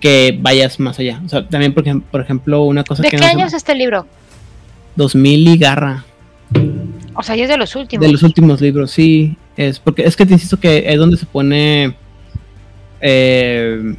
[0.00, 1.20] que vayas más allá.
[1.26, 3.52] O sea, también, por, ejem- por ejemplo, una cosa ¿De que qué no año es
[3.52, 4.06] este libro?
[4.96, 6.04] 2000 y garra.
[7.14, 8.06] O sea, ya es de los últimos.
[8.06, 9.36] De los últimos libros, sí.
[9.56, 11.96] Es porque es que te insisto que es donde se pone.
[13.00, 13.94] eh,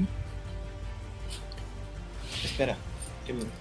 [2.43, 2.77] espera,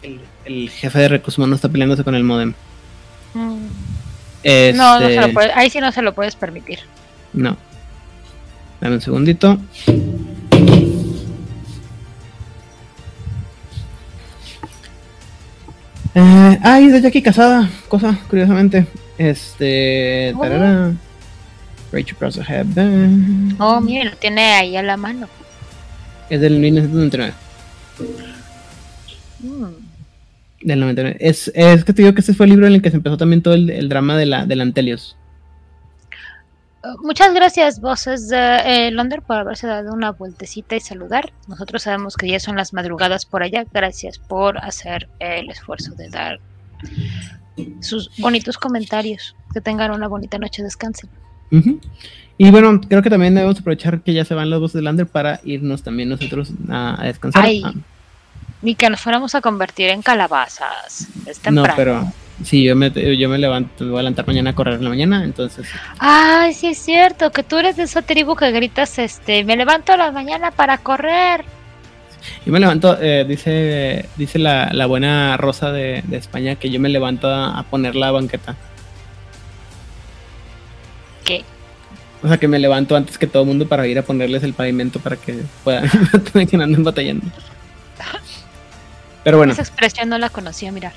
[0.02, 2.54] el, el jefe de recursos humanos está peleándose con el modem.
[3.34, 3.56] Mm.
[4.44, 6.80] No, no se Este, lo puede- ahí sí no se lo puedes permitir.
[7.32, 7.56] no.
[8.80, 9.58] Dame un segundito.
[16.14, 18.86] Eh, ay, de Jackie Casada, cosa, curiosamente.
[19.18, 20.32] Este.
[20.36, 20.40] Oh.
[20.40, 20.92] tarara.
[21.92, 22.66] Rachel Cross Ahead.
[22.76, 25.26] eh, Oh, mire, lo tiene ahí a la mano.
[26.28, 27.32] Es del 1999.
[30.62, 31.16] Del 99.
[31.20, 33.16] Es, es que te digo que ese fue el libro en el que se empezó
[33.16, 35.16] también todo el, el drama de la, del Antelios.
[37.02, 41.32] Muchas gracias, voces de eh, Londres, por haberse dado una vueltecita y saludar.
[41.48, 43.64] Nosotros sabemos que ya son las madrugadas por allá.
[43.72, 46.38] Gracias por hacer el esfuerzo de dar
[47.80, 49.34] sus bonitos comentarios.
[49.52, 51.10] Que tengan una bonita noche, descansen.
[51.50, 51.80] Ujú.
[52.36, 55.06] Y bueno, creo que también debemos aprovechar que ya se van las voces de Lander
[55.06, 57.44] para irnos también nosotros a, a descansar.
[57.44, 57.74] Ay, Ah,
[58.62, 61.06] Ni que nos fuéramos a convertir en calabazas.
[61.26, 62.12] Es no, pero
[62.44, 64.90] sí, yo me, yo me levanto, me voy a levantar mañana a correr en la
[64.90, 69.44] mañana, entonces Ay, sí es cierto, que tú eres de esa tribu que gritas, este,
[69.44, 71.44] me levanto a la mañana para correr.
[72.44, 76.80] yo me levanto, eh, dice dice la, la buena Rosa de, de España que yo
[76.80, 78.56] me levanto a, a poner la banqueta.
[81.24, 81.44] ¿Qué?
[82.22, 84.52] O sea, que me levanto antes que todo el mundo para ir a ponerles el
[84.52, 85.84] pavimento para que puedan
[86.34, 87.26] no que andar batallando.
[89.28, 90.92] Pero bueno, Esa expresión no la conocía, mira.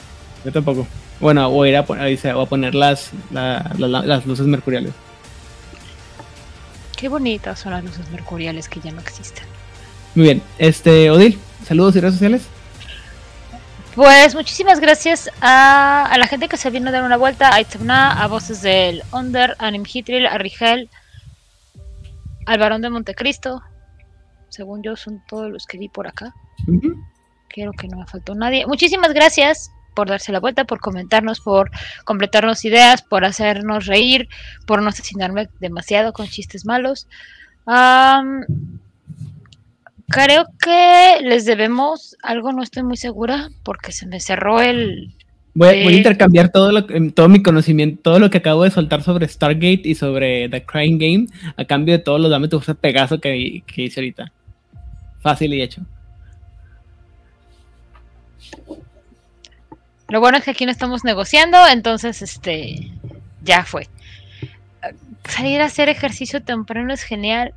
[0.45, 0.88] yo tampoco.
[1.19, 4.93] Bueno, ir a, o a poner las, la- la- las luces mercuriales.
[6.95, 9.43] Qué bonitas son las luces mercuriales que ya no existen.
[10.15, 12.43] Muy bien, este, Odil, saludos y redes sociales.
[13.95, 17.59] Pues muchísimas gracias a, a la gente que se vino a dar una vuelta, a
[17.59, 20.89] Itzemna, a voces del Under, a Nimhitril, a Rigel,
[22.45, 23.61] al Barón de Montecristo.
[24.49, 26.34] Según yo, son todos los que vi por acá.
[26.67, 26.95] Ujú.
[27.52, 28.66] Quiero que no me faltó nadie.
[28.66, 31.70] Muchísimas gracias por darse la vuelta, por comentarnos, por
[32.06, 34.30] completarnos ideas, por hacernos reír,
[34.66, 37.08] por no asesinarme demasiado con chistes malos.
[37.66, 38.45] Am,
[40.08, 45.14] creo que les debemos algo, no estoy muy segura, porque se me cerró el...
[45.54, 48.72] Voy, a- voy a intercambiar todo, lo, todo mi conocimiento, todo lo que acabo de
[48.72, 51.28] soltar sobre Stargate y sobre The Crying Game,
[51.58, 54.32] a cambio de todos los dame tu Pegaso que, que hice ahorita.
[55.22, 55.82] Fácil y hecho.
[60.10, 62.91] Lo bueno es que aquí no estamos negociando, entonces este
[63.43, 63.88] ya fue.
[65.24, 67.54] Salir a hacer ejercicio temprano es genial.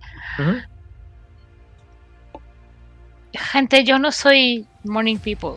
[3.33, 5.57] Gente, yo no soy morning people.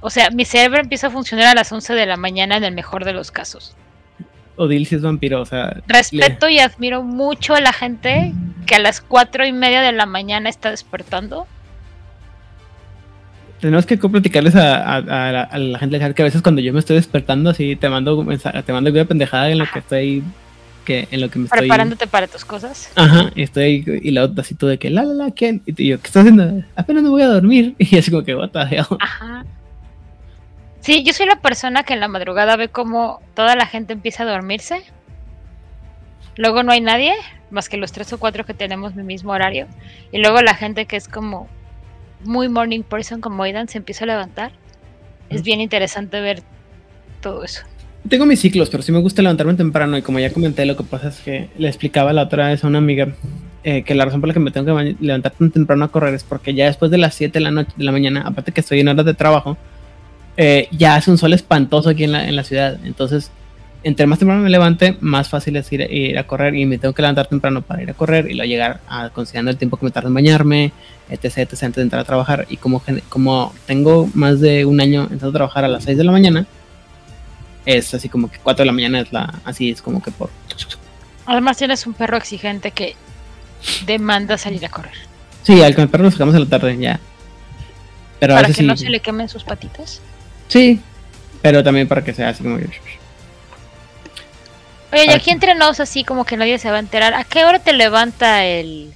[0.00, 2.74] O sea, mi cerebro empieza a funcionar a las 11 de la mañana en el
[2.74, 3.74] mejor de los casos.
[4.56, 5.82] Odil sí es vampiro, o sea.
[5.86, 8.32] Respeto y admiro mucho a la gente
[8.66, 11.46] que a las cuatro y media de la mañana está despertando.
[13.66, 16.72] Tenemos que platicarles a, a- a la, a la gente que a veces cuando yo
[16.72, 18.24] me estoy despertando así te mando
[18.64, 20.22] te mando una pendejada en lo que estoy
[20.84, 22.92] que en lo que me estoy Preparándote para tus cosas.
[22.94, 25.88] Ajá, y estoy y la otra así todo de que la la la quién y
[25.88, 26.62] yo ¿qué estás haciendo?
[26.76, 28.36] Apenas me voy a dormir y así como que
[28.70, 28.86] hell?
[29.00, 29.44] Ajá.
[30.78, 34.22] Sí, yo soy la persona que en la madrugada ve como toda la gente empieza
[34.22, 34.80] a dormirse.
[36.36, 37.14] Luego no hay nadie,
[37.50, 39.66] más que los tres o cuatro que tenemos mi mismo horario.
[40.12, 41.48] Y luego la gente que es como
[42.26, 44.52] muy morning person como Aidan se empieza a levantar.
[45.28, 46.42] Es bien interesante ver
[47.20, 47.62] todo eso.
[48.08, 50.84] Tengo mis ciclos, pero sí me gusta levantarme temprano y como ya comenté, lo que
[50.84, 53.08] pasa es que le explicaba la otra vez a una amiga
[53.64, 56.14] eh, que la razón por la que me tengo que levantar tan temprano a correr
[56.14, 58.60] es porque ya después de las 7 de la noche de la mañana, aparte que
[58.60, 59.56] estoy en horas de trabajo,
[60.36, 62.78] eh, ya hace un sol espantoso aquí en la, en la ciudad.
[62.84, 63.32] Entonces,
[63.86, 66.92] entre más temprano me levante, más fácil es ir, ir a correr y me tengo
[66.92, 69.84] que levantar temprano para ir a correr y luego llegar a considerando el tiempo que
[69.84, 70.72] me tarda en bañarme,
[71.08, 72.46] etc, etc, antes de entrar a trabajar.
[72.50, 76.10] Y como, tengo más de un año entrando a trabajar a las 6 de la
[76.10, 76.46] mañana,
[77.64, 80.30] es así como que 4 de la mañana es la, así es como que por...
[81.24, 82.96] Además tienes un perro exigente que
[83.86, 84.94] demanda salir a correr.
[85.44, 86.98] Sí, al que el perro lo sacamos a la tarde, ya.
[88.18, 88.66] Pero a para veces que sí.
[88.66, 90.00] no se le quemen sus patitas.
[90.48, 90.80] Sí,
[91.40, 92.68] pero también para que sea así como que...
[94.92, 97.14] Oye, y aquí entre nos así como que nadie se va a enterar.
[97.14, 98.92] ¿A qué hora te levanta el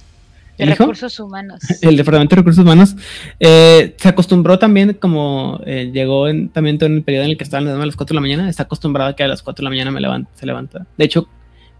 [0.57, 1.61] de recursos humanos?
[1.81, 2.95] El Departamento de Recursos Humanos
[3.39, 7.37] eh, se acostumbró también, como eh, llegó en, también todo en el periodo en el
[7.37, 9.61] que estaban a las 4 de la mañana, está acostumbrado a que a las 4
[9.61, 10.85] de la mañana me levanta, se levanta.
[10.97, 11.27] De hecho,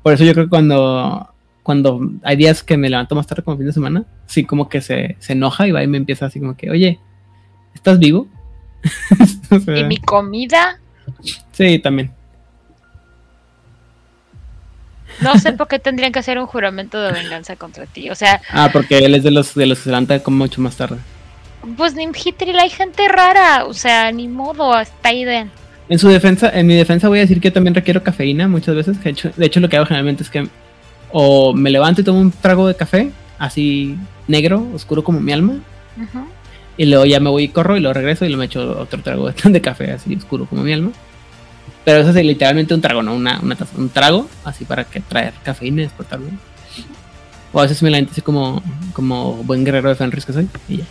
[0.01, 1.33] por eso yo creo que cuando,
[1.63, 4.81] cuando hay días que me levanto más tarde como fin de semana, sí como que
[4.81, 6.99] se, se enoja y va y me empieza así como que, oye,
[7.75, 8.27] ¿estás vivo?
[9.51, 10.79] O sea, Y mi comida,
[11.51, 12.11] Sí, también.
[15.21, 18.09] No sé por qué tendrían que hacer un juramento de venganza contra ti.
[18.09, 20.61] O sea, Ah, porque él es de los, de los que se levanta como mucho
[20.61, 20.97] más tarde.
[21.77, 23.65] pues ni Hitril hay gente rara.
[23.65, 25.25] O sea, ni modo, hasta ahí.
[25.89, 28.75] En su defensa, en mi defensa voy a decir que yo también requiero cafeína muchas
[28.75, 29.03] veces.
[29.03, 30.47] De hecho, de hecho lo que hago generalmente es que
[31.11, 35.55] o me levanto y tomo un trago de café, así negro, oscuro como mi alma,
[36.77, 39.01] y luego ya me voy y corro y luego regreso y le me echo otro
[39.01, 40.91] trago de café así oscuro como mi alma.
[41.83, 44.99] Pero eso es literalmente un trago, no una, una taza, un trago, así para que
[44.99, 46.29] traer cafeína y despertarme.
[47.53, 48.61] O a veces me levanto así como,
[48.93, 50.85] como buen guerrero de Fenris que soy y ya.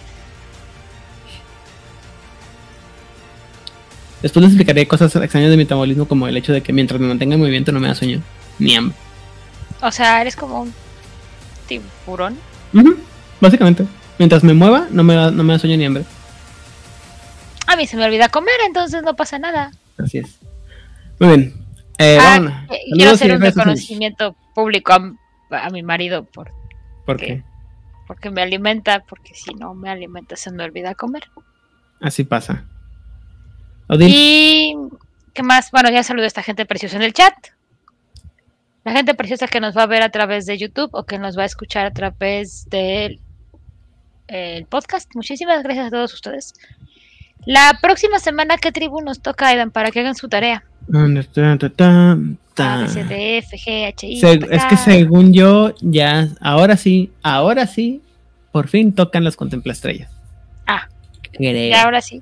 [4.23, 7.07] Después les explicaré cosas extrañas de mi metabolismo, como el hecho de que mientras me
[7.07, 8.21] mantenga en movimiento no me da sueño,
[8.59, 8.95] ni hambre.
[9.81, 10.75] O sea, eres como un
[11.67, 12.37] tiburón.
[13.41, 13.87] Básicamente.
[14.19, 16.05] Mientras me mueva, no me, da, no me da sueño ni hambre.
[17.67, 19.73] A mí se me olvida comer, entonces no pasa nada.
[19.97, 20.37] Así es.
[21.21, 21.55] Muy bien.
[21.99, 26.51] Eh, Ah, eh, quiero hacer un reconocimiento público a, a mi marido por,
[27.07, 27.27] ¿Por ¿Qué?
[27.27, 27.45] qué?
[28.07, 31.25] porque me alimenta, porque si no me alimenta se me olvida comer.
[32.01, 32.65] Así pasa.
[33.99, 34.75] Y
[35.35, 35.71] ¿qué más?
[35.71, 37.35] Bueno, ya saludo a esta gente preciosa en el chat.
[38.85, 41.37] La gente preciosa que nos va a ver a través de YouTube o que nos
[41.37, 43.21] va a escuchar a través del
[44.29, 45.15] el podcast.
[45.15, 46.55] Muchísimas gracias a todos ustedes.
[47.47, 50.63] La próxima semana, ¿qué tribu nos toca, Aidan, para que hagan su tarea?
[50.93, 52.19] Ta, ta, ta,
[52.55, 52.75] ta.
[52.75, 54.21] A, B, C, D, F, G, H, I.
[54.21, 58.03] Se- J, es que según yo, ya, ahora sí, ahora sí,
[58.53, 60.11] por fin tocan las contemplaestrellas.
[60.67, 60.89] Ah,
[61.33, 61.53] Creo.
[61.57, 62.21] y ahora sí.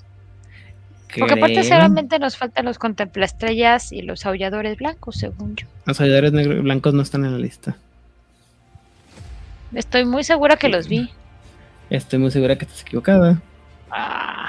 [1.18, 5.66] Porque aparte seguramente nos faltan los contemplaestrellas y los aulladores blancos, según yo.
[5.86, 7.76] Los ayudadores negros blancos no están en la lista.
[9.74, 11.10] Estoy muy segura que los vi.
[11.90, 13.40] Estoy muy segura que estás equivocada.
[13.90, 14.48] Ah.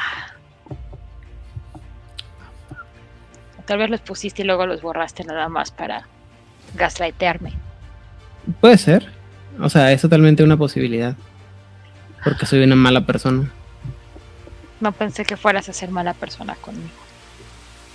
[3.69, 6.07] Tal vez los pusiste y luego los borraste nada más para
[6.75, 7.53] gaslightearme.
[8.61, 9.07] Puede ser.
[9.61, 11.15] O sea, es totalmente una posibilidad.
[12.23, 13.51] Porque soy una mala persona.
[14.81, 16.89] No pensé que fueras a ser mala persona conmigo.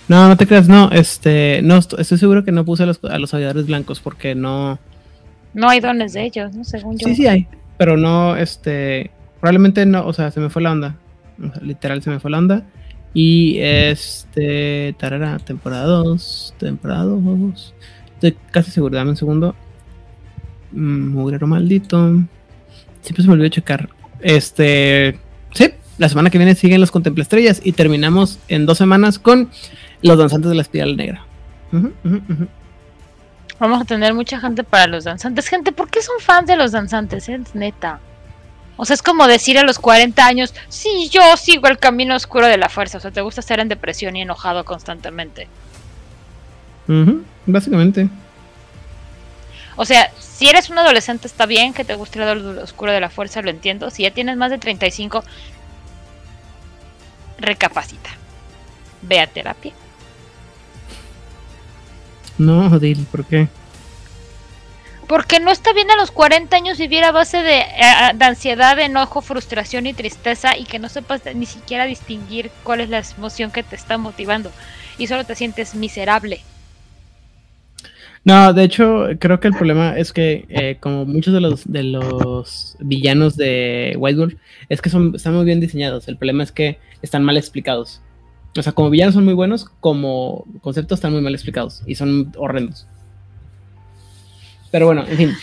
[0.07, 3.03] No, no te creas, no, este, no, est- estoy seguro que no puse a los,
[3.03, 4.79] a los ayudadores blancos porque no,
[5.53, 6.63] No hay dones de ellos, ¿no?
[6.63, 7.05] Según yo.
[7.09, 7.47] Sí, sí hay,
[7.77, 9.11] pero no, este,
[9.41, 10.95] probablemente no, o sea, se me fue la onda.
[11.43, 12.61] O sea, literal se me fue la onda.
[13.15, 17.73] Y este, tarara, temporada 2, temporada 2.
[18.15, 19.55] Estoy casi seguro, dame un segundo.
[20.73, 22.11] Mm, Mugrero maldito.
[22.99, 23.89] Siempre se me olvidó checar.
[24.19, 25.17] Este,
[25.53, 29.49] sí, la semana que viene siguen los Contempla Estrellas y terminamos en dos semanas con
[30.01, 31.25] los danzantes de la espiral negra.
[33.59, 35.47] Vamos a tener mucha gente para los danzantes.
[35.47, 37.29] Gente, ¿por qué son fans de los danzantes?
[37.29, 38.01] Es neta.
[38.77, 42.47] O sea, es como decir a los 40 años, sí, yo sigo el camino oscuro
[42.47, 42.97] de la fuerza.
[42.97, 45.47] O sea, te gusta estar en depresión y enojado constantemente.
[46.87, 48.09] Ujú, Básicamente.
[49.77, 52.99] O sea, si eres un adolescente está bien que te guste el lado oscuro de
[52.99, 53.89] la fuerza, lo entiendo.
[53.89, 55.23] Si ya tienes más de 35,
[57.39, 58.09] recapacita.
[59.01, 59.73] Ve a terapia.
[62.37, 63.47] No, Odil, ¿por qué?
[65.07, 68.79] Porque no está bien a los 40 años vivir a base de, eh, de ansiedad,
[68.79, 73.51] enojo, frustración y tristeza y que no sepas ni siquiera distinguir cuál es la emoción
[73.51, 74.51] que te está motivando
[74.97, 76.41] y solo te sientes miserable.
[78.25, 81.83] No, de hecho, creo que el problema es que, eh, como muchos de los de
[81.83, 84.33] los villanos de White Wolf,
[84.67, 86.07] es que son, están muy bien diseñados.
[86.07, 88.01] El problema es que están mal explicados.
[88.57, 92.33] O sea, como villanos son muy buenos, como conceptos están muy mal explicados y son
[92.35, 92.87] horrendos.
[94.75, 95.37] Pero bueno, en fin.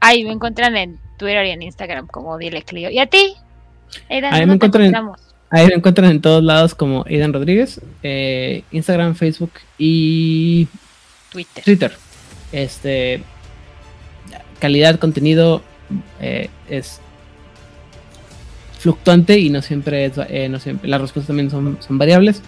[0.00, 2.88] Ahí me encuentran en Twitter y en Instagram como Dile Clio.
[2.88, 3.34] ¿Y a ti?
[4.08, 5.10] Aidan, Ahí ¿dónde me encuentran en-?
[5.50, 10.66] Ahí me encuentran en todos lados como Aidan Rodríguez, eh, Instagram, Facebook y
[11.30, 11.62] Twitter.
[11.62, 11.92] Twitter.
[12.52, 13.22] Este
[14.58, 15.60] calidad, contenido
[16.18, 17.02] eh, es
[18.78, 22.40] fluctuante y no siempre es, eh, no siempre, las respuestas también son, son variables.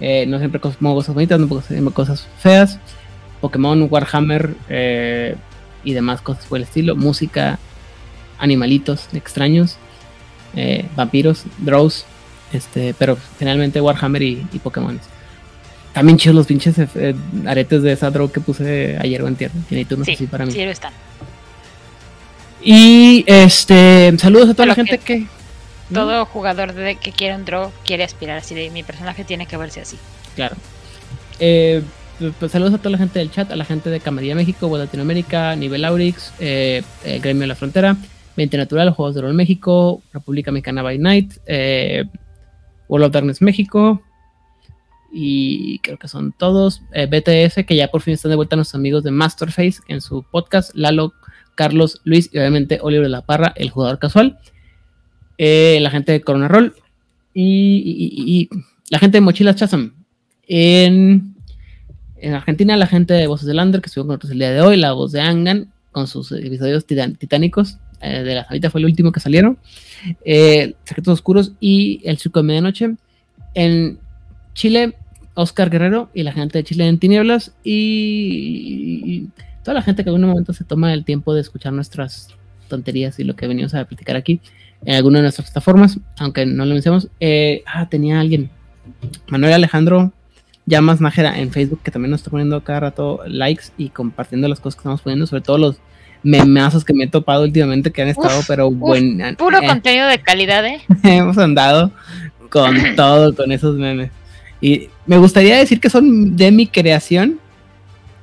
[0.00, 2.78] Eh, no siempre como cosas bonitas, no siempre cosas feas.
[3.40, 5.36] Pokémon, Warhammer eh,
[5.84, 6.96] y demás cosas por el estilo.
[6.96, 7.58] Música,
[8.38, 9.76] animalitos extraños,
[10.54, 12.04] eh, vampiros, draws.
[12.52, 14.98] Este, pero finalmente Warhammer y, y Pokémon.
[15.92, 17.14] También chidos los pinches eh,
[17.46, 19.54] aretes de esa draw que puse ayer o en tierra.
[19.68, 20.52] Tiene turnos Sí, así para mí.
[20.52, 20.92] sí lo están.
[22.62, 25.26] Y este, saludos a toda la gente que.
[25.92, 29.56] Todo jugador de que quiere un draw quiere aspirar así de mi personaje tiene que
[29.56, 29.96] verse así.
[30.36, 30.54] Claro.
[31.40, 31.82] Eh,
[32.38, 34.86] pues saludos a toda la gente del chat, a la gente de Camarilla México, World
[34.86, 37.96] Latinoamérica, Nivel Aurix, eh, el Gremio de la Frontera,
[38.36, 42.04] 20 Natural, Juegos de Rol México, República Mexicana by Night, eh,
[42.88, 44.02] World of Darkness México,
[45.12, 46.82] y creo que son todos.
[46.92, 50.22] Eh, BTS, que ya por fin están de vuelta nuestros amigos de Masterface en su
[50.22, 51.12] podcast, Lalo,
[51.56, 54.38] Carlos, Luis y obviamente Oliver de la Parra, el jugador casual.
[55.38, 56.74] Eh, la gente de Corona Roll
[57.34, 58.60] y- y
[58.90, 59.88] la gente de Mochilas Chasm.
[60.46, 61.29] En,
[62.20, 64.60] en Argentina, la gente de Voces del Lander, que estuvo con nosotros el día de
[64.60, 67.78] hoy, la voz de Angan, con sus episodios titánicos.
[68.00, 69.58] eh, de la ahorita fue el último que salieron.
[70.24, 72.94] Eh, Secretos Oscuros y El Circo de Medianoche.
[73.54, 73.98] En
[74.54, 74.96] Chile,
[75.34, 77.52] Oscar Guerrero y la gente de Chile en Tinieblas.
[77.64, 79.28] Y, y
[79.64, 82.28] toda la gente que en algún momento se toma el tiempo de escuchar nuestras
[82.68, 84.40] tonterías y lo que venimos a platicar aquí
[84.84, 87.08] en alguna de nuestras plataformas, aunque no lo mencionamos.
[87.20, 88.50] Eh, ah, tenía alguien.
[89.28, 90.12] Manuel Alejandro
[90.70, 94.60] Llamas Nájera en Facebook, que también nos está poniendo cada rato likes y compartiendo las
[94.60, 95.80] cosas que estamos poniendo, sobre todo los
[96.22, 99.34] memazos que me he topado últimamente que han estado, pero buen.
[99.36, 100.80] Puro eh, contenido de calidad, ¿eh?
[101.02, 101.90] hemos andado
[102.50, 104.12] con todo, con esos memes.
[104.60, 107.40] Y me gustaría decir que son de mi creación,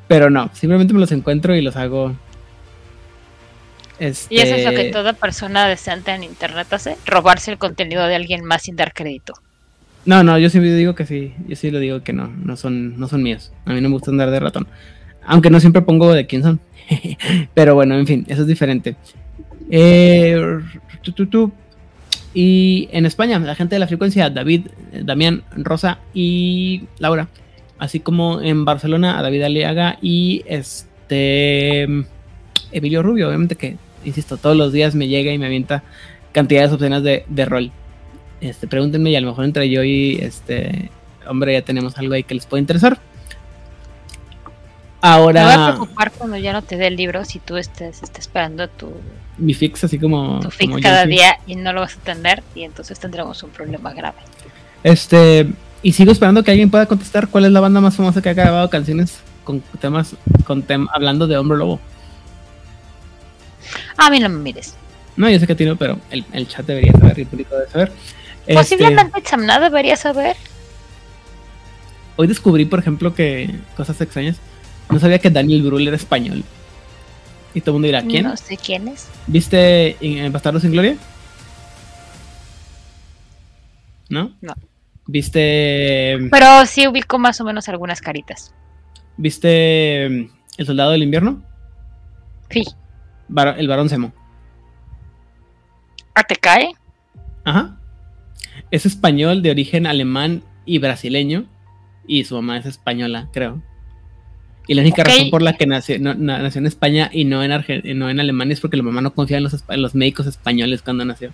[0.08, 2.16] pero no, simplemente me los encuentro y los hago.
[4.00, 4.34] Este...
[4.34, 8.16] Y eso es lo que toda persona decente en internet hace, robarse el contenido de
[8.16, 9.34] alguien más sin dar crédito.
[10.08, 12.98] No, no, yo sí digo que sí, yo sí lo digo que no, no son,
[12.98, 13.52] no son míos.
[13.66, 14.66] A mí no me gusta andar de ratón.
[15.26, 16.62] Aunque no siempre pongo de quién son.
[17.54, 18.96] Pero bueno, en fin, eso es diferente.
[19.70, 20.60] Eh,
[22.34, 24.68] y en España, la gente de la frecuencia, David,
[25.04, 27.28] Damián, Rosa y Laura.
[27.78, 31.84] Así como en Barcelona, a David Aliaga y este
[32.72, 33.76] Emilio Rubio, obviamente que,
[34.06, 35.84] insisto, todos los días me llega y me avienta
[36.32, 37.72] cantidades obscenas de, de rol.
[38.42, 40.92] Este, pregúntenme y a lo mejor entre yo y este
[41.28, 43.00] hombre ya tenemos algo ahí que les puede interesar.
[45.02, 45.46] Ahora.
[45.46, 48.68] Me voy a preocupar cuando ya no te dé el libro si tú estés, esperando
[48.68, 48.92] tu.
[49.38, 50.40] Mi fix, así como.
[50.40, 53.94] Tu fix cada día y no lo vas a tener y entonces tendremos un problema
[53.94, 54.18] grave.
[54.84, 55.48] Este.
[55.84, 58.34] Y sigo esperando que alguien pueda contestar cuál es la banda más famosa que ha
[58.34, 60.16] grabado canciones con temas.
[60.46, 61.80] con hablando de hombre lobo.
[63.96, 64.76] A mí no me mires.
[65.16, 67.92] No, yo sé que tiene, pero el, el chat debería saber, el público debe saber.
[68.54, 70.36] Posiblemente este, nada debería saber.
[72.16, 74.38] Hoy descubrí, por ejemplo, que cosas extrañas.
[74.90, 76.44] No sabía que Daniel Brühl era español.
[77.54, 78.24] Y todo el mundo dirá, ¿quién?
[78.24, 79.08] No sé quién es.
[79.28, 80.98] ¿Viste en Bastardos sin Gloria?
[84.10, 84.32] ¿No?
[84.42, 84.54] No.
[85.08, 86.18] ¿Viste.
[86.32, 88.54] Pero sí ubico más o menos algunas caritas.
[89.18, 91.42] ¿Viste El Soldado del Invierno?
[92.50, 92.64] Sí.
[93.58, 94.14] el Barón Semo.
[96.14, 96.72] ¿A te cae?
[97.44, 97.77] Ajá.
[98.72, 101.46] Es español de origen alemán y brasileño.
[102.06, 103.62] Y su mamá es española, creo.
[104.68, 107.52] Y la única razón por la que nació, nació en España y no en,
[107.98, 111.06] no en Alemania es porque la mamá no confía en los, los médicos españoles cuando
[111.06, 111.32] nació.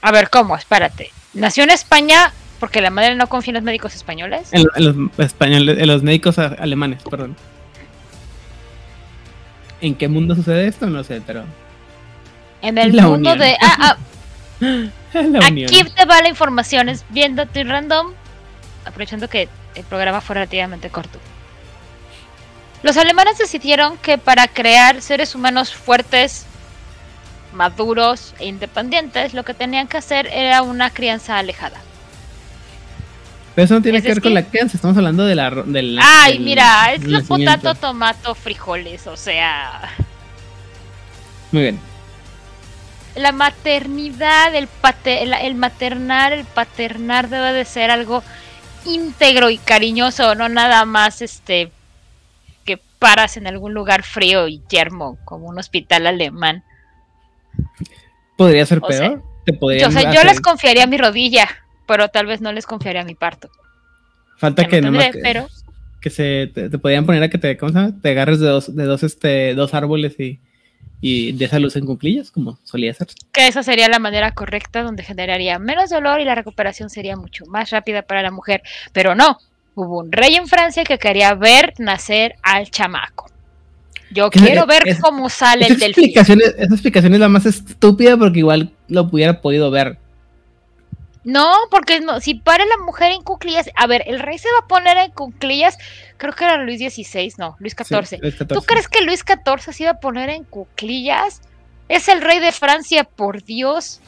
[0.00, 0.56] A ver, ¿cómo?
[0.56, 1.10] Espérate.
[1.34, 4.48] ¿Nació en España porque la madre no confía en los médicos españoles?
[4.52, 7.36] En, los españoles, en los médicos alemanes, perdón.
[9.80, 10.86] ¿En qué mundo sucede esto?
[10.86, 11.44] No sé, pero.
[12.62, 13.56] En el mundo de.
[13.60, 13.96] Ah, ah.
[15.42, 18.12] Aquí te va la información, es viendo tu random,
[18.84, 21.18] aprovechando que el programa fue relativamente corto.
[22.82, 26.46] Los alemanes decidieron que para crear seres humanos fuertes,
[27.52, 31.80] maduros e independientes, lo que tenían que hacer era una crianza alejada.
[33.54, 35.50] Pero eso no tiene que ver con la crianza, estamos hablando de la...
[35.50, 39.80] De Ay, mira, es lo potato, tomato, frijoles, o sea...
[41.52, 41.80] Muy bien.
[43.16, 44.68] La maternidad, el,
[45.04, 48.22] el, el maternar, el paternar debe de ser algo
[48.84, 51.72] íntegro y cariñoso, no nada más este
[52.98, 56.62] paras en algún lugar frío y yermo, como un hospital alemán.
[58.36, 59.22] ¿Podría ser peor?
[59.46, 61.48] yo, yo les confiaría mi rodilla,
[61.86, 63.48] pero tal vez no les confiaría mi parto.
[64.38, 65.46] Falta que, no que, pero...
[66.00, 68.00] que se te, podían poner a que te, ¿cómo se llama?
[68.00, 70.40] te agarres de dos, de dos, este, dos árboles y,
[71.00, 73.08] y de esa luz en cuclillas, como solía ser.
[73.32, 77.44] Que esa sería la manera correcta donde generaría menos dolor y la recuperación sería mucho
[77.46, 78.62] más rápida para la mujer.
[78.92, 79.38] Pero no,
[79.74, 83.30] hubo un rey en Francia que quería ver nacer al chamaco.
[84.10, 86.12] Yo quiero ver cómo sale el delfín.
[86.14, 89.98] esa explicación es la más estúpida porque igual lo hubiera podido ver.
[91.26, 94.60] No, porque no, si para la mujer en cuclillas, a ver, el rey se va
[94.60, 95.76] a poner en cuclillas,
[96.18, 98.46] creo que era Luis XVI, no, Luis XIV.
[98.46, 101.42] ¿Tú crees que Luis XIV se iba a poner en cuclillas?
[101.88, 104.00] Es el rey de Francia, por Dios.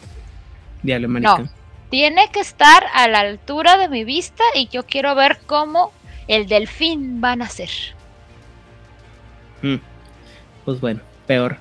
[0.84, 1.50] Diablo, no,
[1.90, 5.90] tiene que estar a la altura de mi vista y yo quiero ver cómo
[6.28, 7.70] el delfín va a nacer.
[9.62, 9.78] Mm.
[10.64, 11.56] Pues bueno, peor.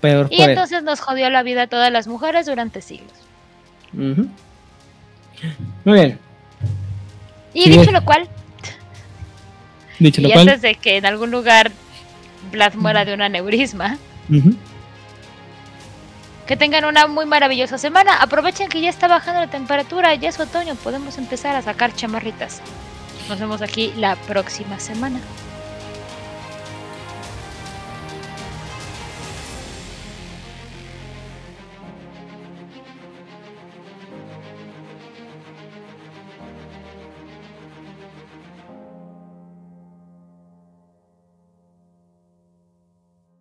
[0.00, 0.26] Peor.
[0.32, 3.21] Y entonces nos jodió la vida a todas las mujeres durante siglos.
[3.92, 4.28] Muy
[5.84, 6.18] bien.
[7.54, 8.28] Y dicho lo cual.
[9.98, 11.70] Dicho lo y antes de que en algún lugar
[12.50, 13.98] Vlad muera de un aneurisma.
[16.46, 18.16] Que tengan una muy maravillosa semana.
[18.16, 22.60] Aprovechen que ya está bajando la temperatura, ya es otoño, podemos empezar a sacar chamarritas.
[23.28, 25.20] Nos vemos aquí la próxima semana.